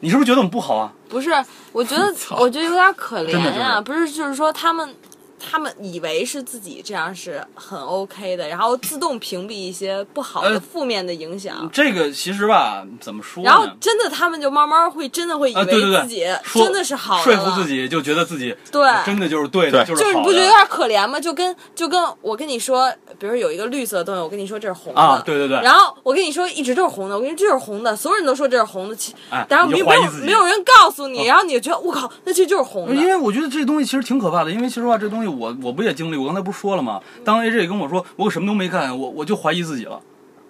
[0.00, 0.92] 你是不是觉得我们不好啊？
[1.08, 1.30] 不是，
[1.72, 4.94] 我觉得我觉得有点可怜呀、是不是，就是说他们
[5.38, 11.68] 他们以为是自己这样是很 OK 的，然后自动屏蔽一些不好的呃负面的影响。
[11.72, 13.50] 这个其实吧，怎么说呢？
[13.50, 15.64] 然后真的，他们就慢慢会真的会以为
[16.02, 21.20] 自己真的是好的说服自己，就觉得自己对真的就是对的，对就是的就是你不觉得有点可怜吗？
[21.20, 25.22] 就跟就跟我跟你说，比如有一个绿色的东西，我跟你说这是红的，啊？
[25.24, 29.86] 对对对，然后我跟你说一直都是红的，我跟你说这是红的，所有人都说这是红的，其哎，但是没有
[30.24, 32.94] 没有人告诉你，哦然后你就觉得我靠，那这就是红的。
[32.94, 37.00] 因为我觉得这东西其实挺可怕的，因为其实话这东西我我不也经历我，刚才不是说了吗？
[37.24, 40.00] 当 AJ 跟我说我可什么都没干，我我就怀疑自己了，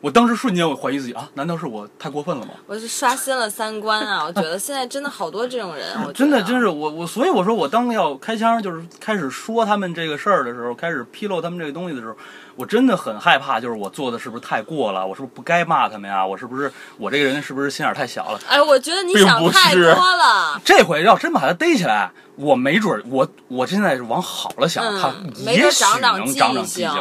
[0.05, 2.53] 我当时瞬间我怀疑自己啊，难道是我太过分了吗？
[2.67, 4.23] 我是刷新了三观啊！
[4.27, 12.15] 我觉得现在真的好多这种人，我真的真是我我，所以我说我当要开枪，就是开始说他们这个事儿的时候，开始披露他们这个东西的时候，
[12.55, 15.07] 我真的很害怕，就是我做的是不是太过了？
[15.07, 16.27] 我是不是不该骂他们呀？
[16.27, 18.39] 我是不是我这个人是不是心眼儿太小了？
[18.47, 20.61] 哎，我觉得你想太多了。
[20.63, 25.11] 这回要真把他逮起来，我没准儿我我现在是往好了想，他
[25.51, 26.93] 也准许长长记能长长记性。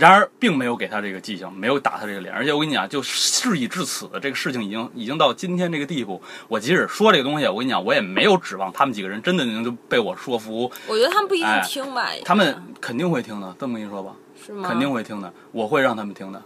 [0.00, 0.08] 性。
[0.08, 6.20] 然而，并没有给他这个记性，没有打他这个脸，而且我跟你讲，就事已至此，这个事情已经已经到今天这个地步。
[6.48, 13.54] 我即使说这个东西，我跟你讲，我也没有指望他们几个人真的能就被我说服，我觉得他们不一定哎听吧，也他们肯定会听的。
[13.58, 14.14] 这么跟你说吧，
[14.46, 14.68] 是吗？
[14.68, 16.42] 肯定会听的，我会让他们听的。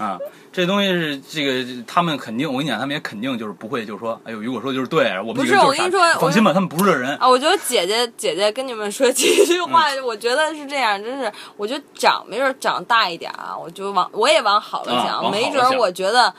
[0.00, 0.18] 啊，
[0.50, 7.14] 这东西是这个他们肯定，我跟你讲，他们也肯定就是不会，就是说，哎呦，如果说就是对，我们不是我跟你说放心吧，他们不是这人。
[7.16, 16.34] 啊，我觉得姐姐姐姐跟你们说几句话，我觉得是这样，真是，我觉得长没准长大一点啊，我就往我也往好了啊想，没准我觉得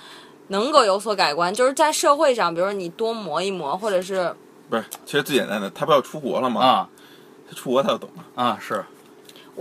[0.47, 4.36] 能够有所改观，就是在社会上，比如说你多磨一磨，或者是
[4.70, 6.62] 不是，其实最简单的，他不要出国了吗？
[6.62, 6.89] 啊
[7.47, 8.82] 他出国他就懂了，啊，是，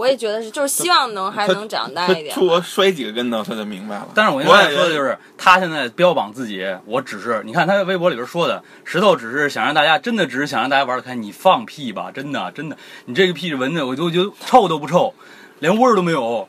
[0.01, 2.47] 我也觉得是，就是希望能还能长大一点出。
[2.47, 4.09] 国摔几个跟头他就明白了。
[4.15, 15.13] 但是我跟大家说的就是，他现在标榜自己，我只是你看他在微博里边说的，石头只是想让大家真的只是想让大家玩得开，你放屁吧，真的真的，你这个屁闻的我都觉得臭都不臭，
[15.59, 16.49] 连味儿都没有，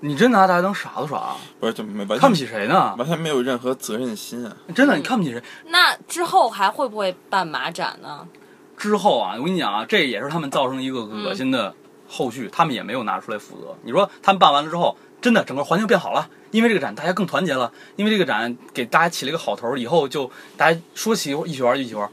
[0.00, 2.94] 你真拿大家当傻子耍，不是就没完全看不起谁呢？
[2.96, 4.56] 完全没有任何责任心啊！
[4.74, 5.42] 真的，你看不起谁？
[5.66, 8.26] 那之后还会不会办马展呢？
[8.78, 11.74] 之后啊，我跟你讲啊，这也是他们造成一个恶心的
[12.08, 13.76] 后续，他们也没有拿出来负责。
[13.82, 22.08] 你说他们办完了之后，真的整个环境变好了，因为这个展大家更团结了，因为这个展给大家起了一个好头，以后就大家说起一起玩就一起玩。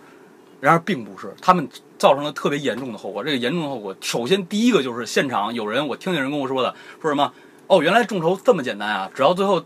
[0.61, 1.67] 然而并不是，他们
[1.97, 3.23] 造成了特别严重的后果。
[3.23, 7.31] 这个严重的后果，首先第一个就是现场有人，我听见人跟我说的，说什么
[7.67, 9.63] 哦，原来众筹这么简单啊，只要最后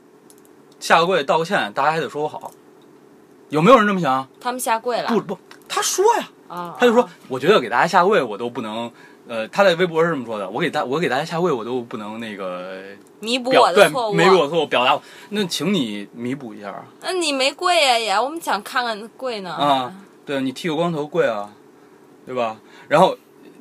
[0.80, 2.52] 下个跪道个歉，大家还得说我好。
[3.50, 4.28] 有没有人这么想？
[4.42, 5.38] 他们下跪了不不，
[5.70, 6.76] 他说呀，啊？
[6.80, 8.92] 他就说，我觉得给大家下跪，我都不能，
[9.30, 12.82] 呃，他在微博是这么说的，我给大我给大家下跪，我都不能那个
[13.20, 14.14] 弥补我的错误。
[14.14, 15.00] 弥补我错误表达，
[15.30, 19.54] 那请你弥补一下啊那你没跪呀也，我们想看看跪呢。
[19.54, 19.94] 啊，
[20.26, 21.54] 对你剃个光头跪啊，
[22.26, 22.58] 对吧？
[22.88, 23.16] 然后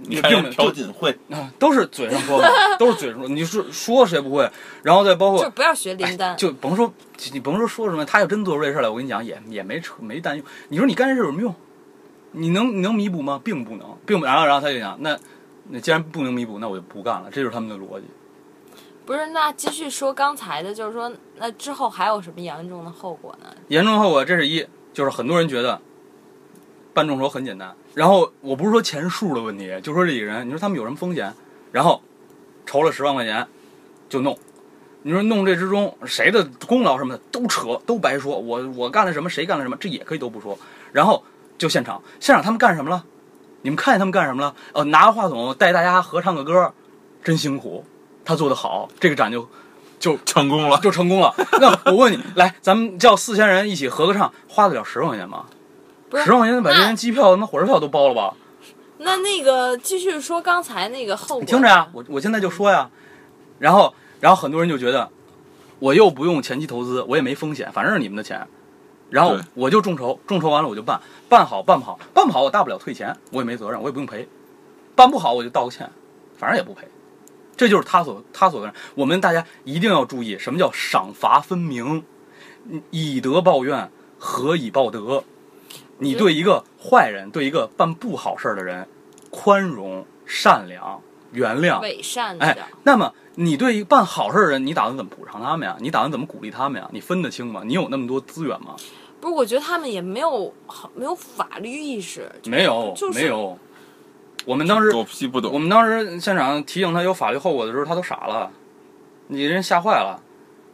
[0.05, 2.51] 你看人并没有朴槿惠，啊，都是嘴上说的，
[2.81, 4.51] 都是嘴上说，你说说谁不会？
[4.83, 6.35] 然后再包括就不要学林丹。
[6.39, 6.91] 就甭说
[7.33, 10.47] 你甭说说什么，他要真做出这事来，我跟你讲也也没扯没担用。
[10.71, 11.55] 你说你干这事有什么用？
[12.33, 13.39] 你能你能弥补吗？
[13.45, 14.25] 并不能，并不。
[14.25, 15.19] 然后然后他就讲，那
[15.69, 17.31] 那既然不能弥补，那我就不干了。
[17.31, 18.07] 这就是他们的逻辑。
[19.05, 23.47] 不是，那继续说刚才的，就是说，那之后还有什么严重的后果呢？
[23.69, 25.81] 严重后果这是一，就是很多人觉得
[26.93, 27.75] 办众筹很简单。
[27.95, 31.33] 然后我不是说钱数的问题，就说这几个人，你说他们有什么风险？
[31.73, 32.03] 然后
[32.67, 33.47] 筹了十万块钱
[34.09, 34.39] 就弄，
[35.03, 38.39] 你说弄这之中谁的功劳什么的都扯，都白说。
[38.39, 40.59] 我我干了什么，谁干了什么，这也可以都不说。
[40.93, 41.25] 然后
[41.57, 43.05] 就现场，现场他们干什么了？
[43.63, 44.55] 你们看见他们干什么了？
[44.73, 46.73] 呃，拿个话筒带大家合唱个歌，
[47.25, 47.85] 真辛苦，
[48.25, 49.49] 他做的好，这个展就
[49.99, 50.79] 就成功了。
[50.79, 51.35] 就成功了。
[51.61, 55.47] 那我问你，来，咱们叫四千人一起合个唱，花得了十万块钱吗？
[56.25, 58.35] 十万块钱把这那人机票、那火车票都包了吧？
[58.99, 61.41] 那那个继续说刚才那个后果。
[61.41, 62.91] 你听着呀，我我现在就说呀，
[63.59, 65.11] 然后然后很多人就觉得，
[65.79, 68.47] 我又不用前期投资，我也没风险，反正是你们的钱，
[69.11, 74.29] 然后我就众筹，众筹完了我就办，办好办不好，办不好我大不了退钱，我也没责任，我也不用赔，
[74.95, 75.91] 办不好我就道个歉，
[76.37, 76.87] 反正也不赔。
[77.57, 78.73] 这就是他所他所干。
[78.95, 82.05] 我们大家一定要注意，什么叫赏罚分明，
[82.91, 85.25] 以德报怨，何以报德？
[85.99, 88.87] 你对一个坏人，对一个办不好事儿的人，
[89.31, 91.01] 宽容、善良、
[91.33, 95.77] 原谅，伪善哎，，那么你对一个办好事儿的人，你打算怎么补偿他们呀？
[95.81, 96.89] 你打算怎么鼓励他们呀？
[96.93, 97.63] 你分得清吗？
[97.65, 98.77] 你有那么多资源吗？
[99.21, 102.31] 不是，我觉得他们也没有好没有法律意识。
[102.45, 103.59] 没有，就是没有。
[104.45, 105.53] 我们当时狗屁不懂。
[105.53, 108.51] 我们当时现场提醒他有法律后果的时候，他都傻了，
[109.27, 110.23] 你人吓坏了。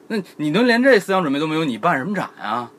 [0.09, 2.71] 那你能连这思想准备都没有，你办什么展呀？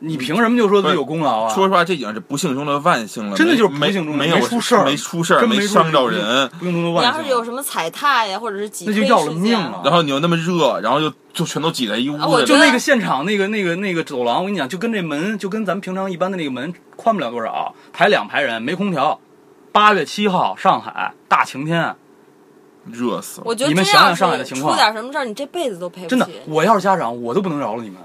[0.00, 1.54] 你凭什么就说自己有功劳啊？
[1.54, 6.48] 说实话，这已经是不幸中的万幸了，真的就是没不幸中的没有没出事儿没出事儿，真没伤着人。
[6.58, 7.12] 不幸中的你万幸。
[7.12, 19.18] 要是有什么踩踏呀，或者是挤那就要了命了然后你又那么热，然后就就全都挤在一屋子就那个现场那个那个那个走廊，我跟你讲，就跟这门就跟咱们平常一般的那个门宽不了多少，排两排人，没空调。
[19.70, 21.94] 八月七号，上海大晴天，
[22.90, 23.44] 热死了。
[23.46, 26.10] 我觉得你们想想上海的情况出点什么事儿，你这辈子都赔不起。
[26.10, 27.98] 真的，我要是家长，我都不能饶了你们。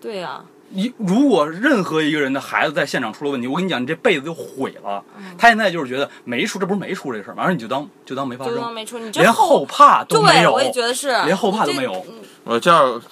[0.00, 0.42] 对呀、
[0.72, 5.02] 一如果任何一个人的孩子在现场出了问题，我跟你讲，你这辈子就毁了。
[5.18, 7.42] 嗯他现在就是觉得没出，这不是没出这事儿吗？
[7.42, 10.52] 然后你就当就当没发生，就当没出，你这连后怕都没对，有。
[10.52, 12.14] 我也觉得是，连后怕都没有嗯
[12.44, 13.02] 我这样，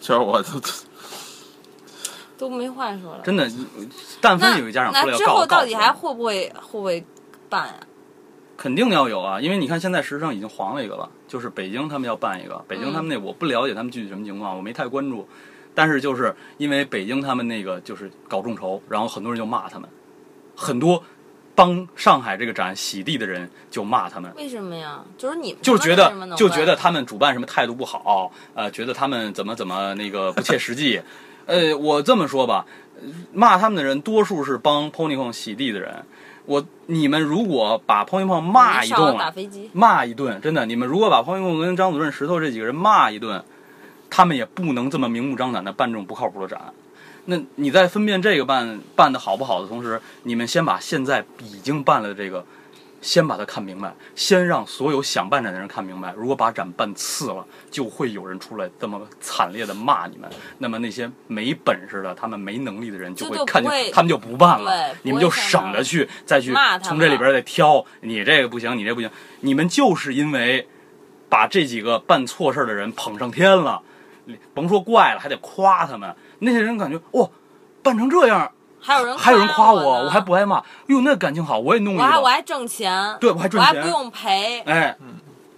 [0.00, 0.60] 这样我都
[2.38, 3.20] 都没话说了。
[3.24, 3.50] 真的，
[4.20, 7.04] 但凡有一家长出来那之要告，后到底还会不会会不会
[7.48, 7.74] 办呀？
[8.56, 15.28] 肯定要有啊，因为你看现在实际上已经黄了一个了，就是北京他们要办一个，北京他们那我不了解他们具体什么情况，我没太关注，
[15.76, 19.88] 但是就是因为北京他们那个就是搞众筹，然后很多人就骂他们，
[20.56, 21.00] 很多
[21.54, 24.32] 帮上海这个展洗地的人就骂他们。
[24.36, 25.04] 为什么呀？
[25.18, 31.00] 就是你们就是觉得就觉得他们主办什么态度不好，呃，觉得他们怎么怎么那个不切实际，
[31.44, 32.66] 呃，我这么说吧，
[32.96, 33.02] 呃
[33.32, 36.04] 骂他们的人多数是帮 Ponycon 洗地的人。
[36.46, 43.44] 我你们如果把 Ponycon 骂一顿，打飞机，骂一顿，真的，你们如果把方云共跟张主任、石头这几个人骂一顿，
[44.10, 46.60] 他们也不能这么明目张胆的办这种不靠谱的展。
[47.26, 52.46] 那你在分辨这个办办的好不好的同时，你们先把现在已经办了的这个，
[53.02, 56.14] 先把它看明白，先让所有想办展的人看明白。
[56.16, 60.30] 如果把展办次了，就会有人出来这么惨烈的骂你们。
[60.58, 66.54] 那么那些没本事的、他们没能力的人就会看见，他们就不办了，你们就省着去再去
[66.84, 70.68] 从这里边再挑，你这个不行，你这不行，你们就是因为
[71.28, 73.82] 把这几个办错事儿的人捧上天了，
[74.54, 76.14] 甭说怪了，还得夸他们。
[76.40, 77.28] 那些人感觉哇，
[77.82, 78.50] 办成这样，
[78.80, 80.62] 还有人还有人夸我我，还不挨骂。
[80.86, 82.02] 哟，那感情好，我也弄一个。
[82.02, 84.96] 我还我还挣钱，对我还挣钱我还不用赔，哎，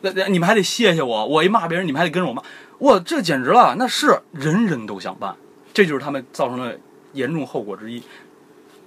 [0.01, 2.43] 那那你们还得谢谢我，我一骂别人，你们还得跟着我骂。
[2.81, 5.35] 哇，这简直了，那是人人都想办，
[5.75, 6.79] 这就是他们造成的
[7.13, 8.03] 严重后果之一。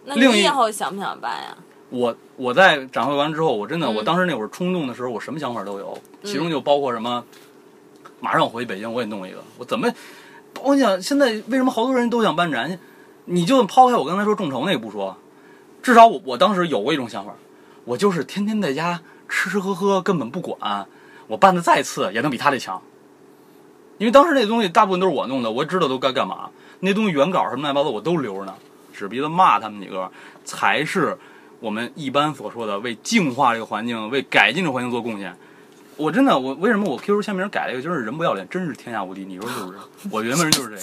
[0.05, 1.57] 那你以后想不想办呀？
[1.89, 7.21] 我我在展会完之后，我真的，嗯我当时那会儿冲动的时候，我什么想法都有，其中就包括什么，
[8.21, 9.91] 马上我回北京我也弄一个，我怎么，
[10.61, 12.79] 我想现在为什么好多人都想办展？
[13.25, 15.17] 你就抛开我刚才说众筹那个不说，
[15.81, 17.33] 至少我我当时有过一种想法，
[17.85, 20.87] 我就是天天在家吃吃喝喝，根本不管，
[21.27, 22.81] 我办的再次也能比他这强。
[23.97, 26.49] 因为当时那东西大部分都是我弄的，我知道都该干嘛，
[26.79, 28.55] 那东西原稿什么乱七八糟我都留着呢，
[28.91, 30.11] 指鼻子骂他们几个
[30.43, 31.17] 才是
[31.59, 35.37] 我们一般所说的为净化这个环境、为改进这个环境做贡献。
[36.01, 39.23] 我真的，我为什么我 QQ 签名改了一个，就是人不要脸，真是天下无敌。
[39.23, 39.77] 你说是不是？
[40.11, 40.81] 我原本人就是这个。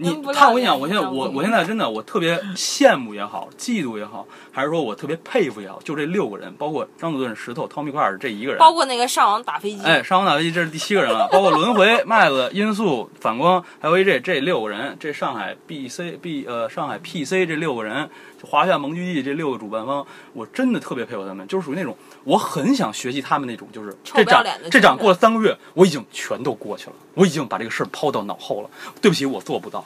[0.00, 18.08] 你人不要看，我跟你讲，我现在我我现在真的我特别羡慕也好，嫉妒也好，还是说我特别佩服也好，就这六个人，包括张子盾、石头、汤米块尔这一个人，包括那个上网打飞机，哎，上网打飞机这是第七个人了，包括轮回、 麦子、音速、反光，还有 AJ 这六个人，这上海 BC B 呃上海 PC 这六个人，
[18.42, 28.70] 华夏盟剧季这六个主办方，我真的特别佩服他们，就是属于那种我很想学习他们那种，就是这展这展过了三个月，我已经全都过去了，我已经把这个事儿抛到脑后了。
[29.00, 29.84] 对不起，我做不到。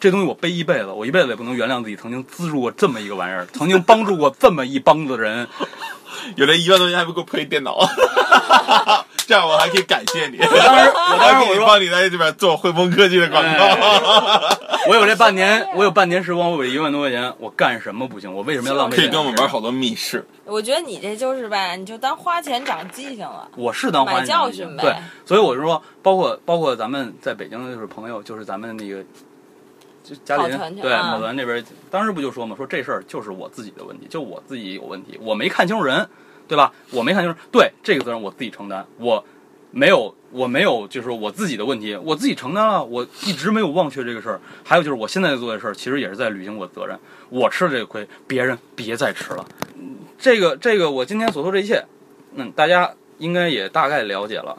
[0.00, 5.48] 这东西我背一辈子，我一辈子也不能原谅自己曾经资助过这么一个玩意儿， 曾经帮助过这么一帮子人。
[6.36, 7.78] 有这一万多钱还不给我配电脑，
[9.28, 10.38] 这样我还可以感谢你。
[10.40, 14.40] 我当时 我当时我说帮你在这边做汇丰科技的广告。
[14.88, 18.34] 我有这半年，我有半年时光，我有一万多块钱，我干什么不行？
[18.34, 19.04] 我为什么要浪费钱？
[19.04, 23.46] 可以跟我们玩好多密室，我觉得你这就是吧，你就当花钱长记性了。
[23.54, 24.94] 我是当花钱长记教训呗对，
[25.26, 29.04] 所以我就说，包括包括咱们在北京的就是朋友，就是咱们那个。
[30.04, 36.08] 就嘉林对啊跑团这边，当时不就说嘛，说这事儿就是我自己的问题，就我自己有问题，我没看清楚人，
[36.48, 36.72] 对吧？
[36.90, 39.22] 我没看清楚，对这个责任我自己承担，我
[39.70, 44.40] 没有我没有就是我自己的问题，我自己承担了，我一直没有忘却这个事儿。
[44.64, 46.98] 还有就是我现在在做的事儿，其实也是在履行我的责任。
[47.28, 49.46] 我吃了这个亏，别人别再吃了。
[50.18, 51.84] 这个这个，我今天所说这一切，
[52.34, 54.56] 嗯，大家应该也大概了解了。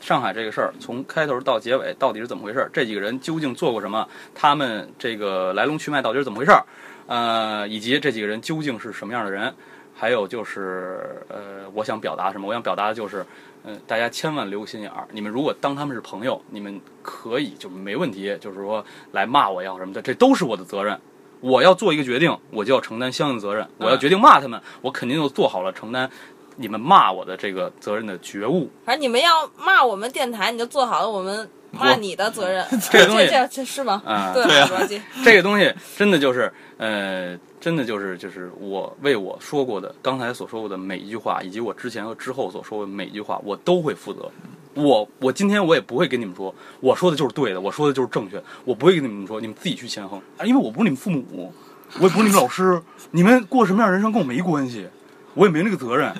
[0.00, 2.70] 上海这个事儿从开头到结尾到底是怎么回事儿？
[2.72, 4.06] 这几个人究竟做过什么？
[4.34, 6.64] 他们这个来龙去脉到底是怎么回事儿？
[7.06, 9.54] 呃，以及这几个人究竟是什么样的人？
[10.02, 12.48] 还有就是，呃，我想表达什么？
[12.48, 13.24] 我想表达的就是，
[13.62, 15.06] 嗯、大家千万留个心眼儿。
[15.12, 21.00] 你们如果当他们是朋友，你们可以就没问题，就是说来骂我要什么的，这都是我的责任。
[21.38, 23.64] 我要做一个决定，我就要承担相应责任。
[23.78, 26.10] 我要决定骂他们，我肯定就做好了承担
[26.56, 28.68] 你们骂我的这个责任的觉悟。
[28.84, 32.64] 反正你们要骂我们电台，你就做好了我们骂你的责任。
[32.90, 34.00] 这个东西这这这是吗？
[34.06, 34.70] 啊对对啊。
[35.24, 44.30] 这个东西真的就是，呃，真的就是就是我为我说过的刚才所说过的每一句话，以及我之前和之后所说的每一句话，我都会负责。
[44.74, 51.52] 我我今天我也不会跟你们说，我说的就是对的，我说的就是正确，我不会跟你们说，你们自己去权衡，啊因为我不是你们父母，
[51.98, 54.88] 我也不是你们老师，你们过什么样的人生跟我没关系，
[55.34, 56.10] 我也没那个责任。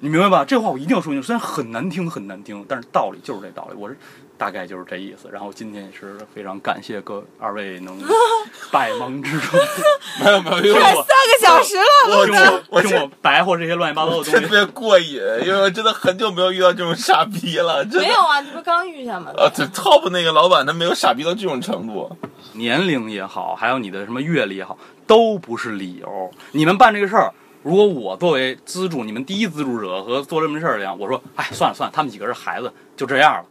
[0.00, 0.44] 你明白吧？
[0.44, 3.76] 这话我一定要说清楚，虽然很难听，很难听，但是道理就是这道理。
[3.78, 3.96] 我是
[4.38, 5.28] 大概就是这意思。
[5.32, 7.98] 然后今天也是非常感谢各二位能
[8.70, 9.60] 百忙之中
[10.24, 14.30] 没有没有，因为我快三个小时了，我听我我听我白活这些乱七八糟的东西。
[14.32, 18.00] 特别过瘾，因为我真的很久没有遇到这种傻逼了，真的。
[18.00, 19.32] 没有啊，你不刚遇见吗？
[19.36, 22.10] 啊，这 top 那个老板他没有傻逼到这种程度，
[22.52, 24.76] 年龄也好，还有你的什么阅历也好，
[25.06, 26.30] 都不是理由。
[26.52, 27.32] 你们办这个事儿，
[27.62, 33.44] 如果我作为资助你们第一资助者和做这么事儿一样，我说，哎，算了算了，他们几个是孩子，就这样了，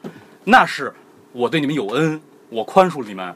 [0.46, 0.94] 那是
[1.34, 3.36] 我对你们有恩，我宽恕了你们。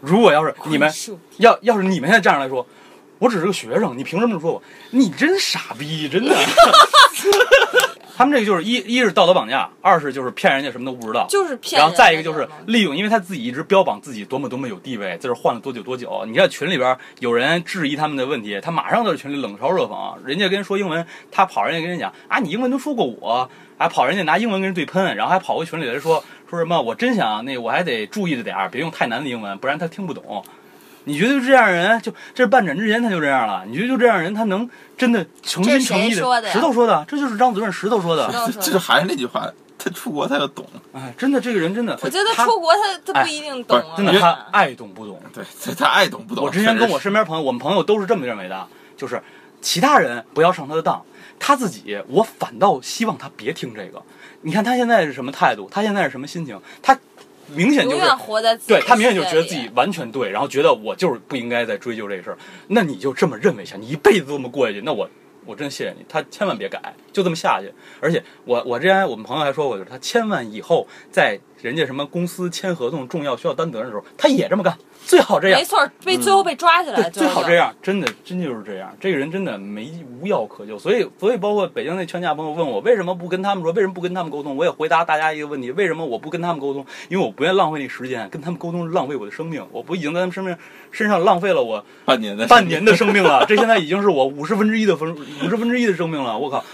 [0.00, 0.90] 如果要是你们
[1.38, 2.66] 要要是你们现在站上来说，
[3.18, 4.62] 我只是个学生，你凭什么说我？
[4.90, 6.34] 你真傻逼，真的。
[8.16, 16.24] 他们这个就是一一是道德绑架，二是就是骗人家什么都不知道，就是骗然后再一个就是利用，因为他自己一直标榜自己多么多么有地位，在这换了多久多久。
[16.26, 30.44] 你在群里边有人质疑他们的问题，他马上在群里冷嘲热讽，人家跟人说英文，他跑人家跟人讲啊，你英文都说过我，还跑人家拿英文跟人对喷，然后还跑回群里来说说什么我真想那我还得注意着点儿，别用太难的英文，不然他听不懂。
[31.08, 33.64] 你觉得就这样人，就这是办展之前他就这样了？
[33.66, 34.68] 你觉得就这样人，他能
[34.98, 38.26] 真的诚心诚意的石头说的，这就是张主任石头说的。
[38.26, 45.20] 石头 这这还是那句话，他出国他就懂，哎，真的，这个人真的，我觉得他出国他他不一定懂啊，真的他爱懂不懂。
[45.32, 46.44] 对，他他爱懂不懂。
[46.44, 48.66] 我之前跟我身边朋友，我们朋友都是这么认为的，
[48.96, 49.22] 就是
[49.60, 51.00] 其他人不要上他的当，
[51.38, 54.02] 他自己我反倒希望他别听这个。
[54.42, 55.68] 你看他现在是什么态度？
[55.70, 56.60] 他现在是什么心情？
[56.82, 56.98] 他
[57.54, 62.38] 明显就是活在自己对他明显就觉得自己完全对，然后觉得我就是不应该再追究这事儿。
[62.68, 65.08] 那你就这么认为一下，你一辈子这么过下去，那我
[65.46, 66.04] 我真谢谢你。
[66.08, 67.72] 他千万别改，就这么下去。
[68.00, 75.64] 而且我我之前我们朋友还说过，就是他千万以后在人家什么公司签合同重要需要担责任的时候，他也这么干，最好这样没。
[75.64, 77.54] 错，被最后被抓起来，对，最好这。
[77.54, 78.94] 样，真的，真就是这样。
[79.00, 79.90] 这个人真的没
[80.20, 86.84] 无药可救，所以，所以包括北京那劝架朋友问我为什么不跟他们说，为什么不跟他们沟通，我也回答大家一个问题：为什么我不跟他们沟通？
[87.08, 89.64] 因为我不愿意浪费那时间，跟他们沟通是浪费我的生命。
[89.72, 90.56] 我不已经在他们生命
[90.90, 96.36] 身上浪费了我半年的半年的生命了，这现在已经是我五十分之一的分五十分之一的生命了。
[96.38, 96.64] 我靠，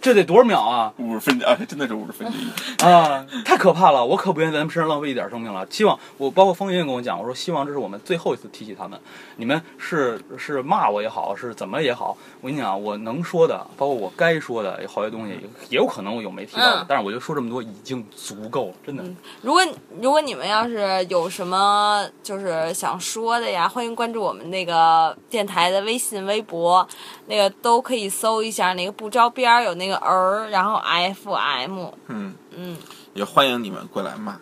[0.00, 0.92] 这得多少秒啊！
[0.98, 2.86] 五十分之啊，真的是五十分之一。
[2.86, 4.04] 啊，太可怕了！
[4.04, 5.66] 我可不愿意在他们身上浪费一点生命了。
[5.68, 8.98] 希望我包括风云也跟我讲，我说希望这是我们最后一次提起他们。
[9.36, 15.32] 你们是是骂我也好，是怎么也好，我跟你讲，我能说的，包括我该说的，有好些东西
[15.68, 19.02] 也有可能我有没提到的，嗯但是我就说这么多已经足够了，真的。
[19.42, 19.60] 如果
[20.00, 26.86] 如果你们要是有什么就是想说的呀，欢迎关注我们那个电台的微信、微博，
[27.28, 30.80] 那个都可以搜一下那个不着边儿有那个儿，然后
[31.22, 32.76] FM，嗯，嗯，
[33.12, 34.38] 也欢迎你们过来骂，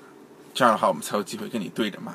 [0.55, 2.15] 这样的话我们才有机会跟你对着骂。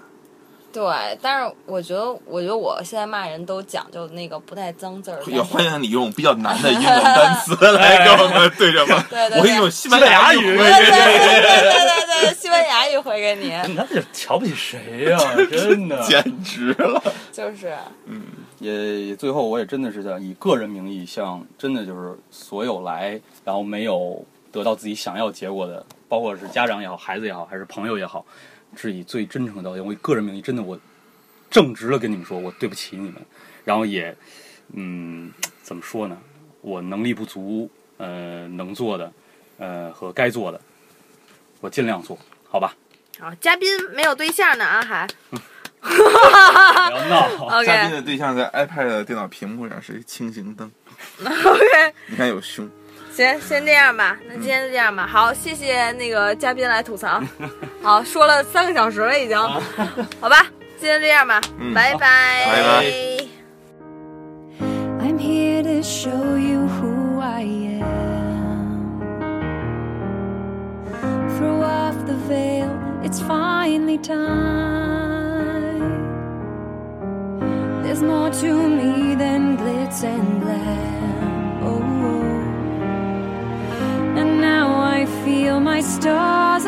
[0.71, 0.81] 对。
[1.21, 8.97] 但是我觉得，我觉得我现在骂人都讲究那个不带脏字儿，也欢迎你用比较难的英文单词 来跟我们对着骂。
[9.03, 15.19] 对对对我会用西班牙语对对对对对对，西班牙语回给你，那这瞧不起谁呀、
[15.51, 16.01] 真的。
[16.07, 17.03] 简直了。
[17.33, 17.77] 就是也
[18.61, 28.23] 也最后我也真的是想以个人名义向真的就是所有来然后没有得到自己想要结果的，包括是家长也好、孩子也好，还是朋友也好，
[28.75, 29.83] 是以最真诚的道歉。
[29.83, 30.79] 我以个人名义真的我
[31.49, 33.15] 正直的跟你们说，我对不起你们，
[33.65, 34.15] 然后也
[34.73, 35.31] 嗯
[35.63, 36.17] 怎么说呢？
[36.61, 39.11] 我能力不足，呃能做的，
[39.57, 40.61] 呃和该做的，
[41.59, 42.15] 我尽量做，
[42.47, 42.75] 好吧？
[43.19, 45.07] 好，嘉宾没有对象呢啊，还
[45.81, 47.63] 不要闹。
[47.63, 50.71] 嘉宾 OK 的对象在 iPad 的电脑屏幕上是一轻型灯
[51.23, 51.93] ，OK。
[52.07, 52.69] 你看有胸。
[53.13, 55.05] 行，先这样吧，那今天就这样吧。
[55.05, 57.21] 好，谢谢那个嘉宾来吐槽。
[57.83, 59.37] 好，说了三个小时了已经，
[60.21, 60.45] 好吧，
[60.79, 62.45] 今天这样吧，嗯拜拜。
[62.45, 62.85] 拜拜
[65.03, 67.81] I'm here to show you who I am.
[71.37, 72.69] Throw off the veil,
[73.03, 75.00] it's finally time.
[78.01, 81.63] More to me than glitz and glam.
[81.63, 81.83] Oh,
[83.69, 86.65] oh, and now I feel my stars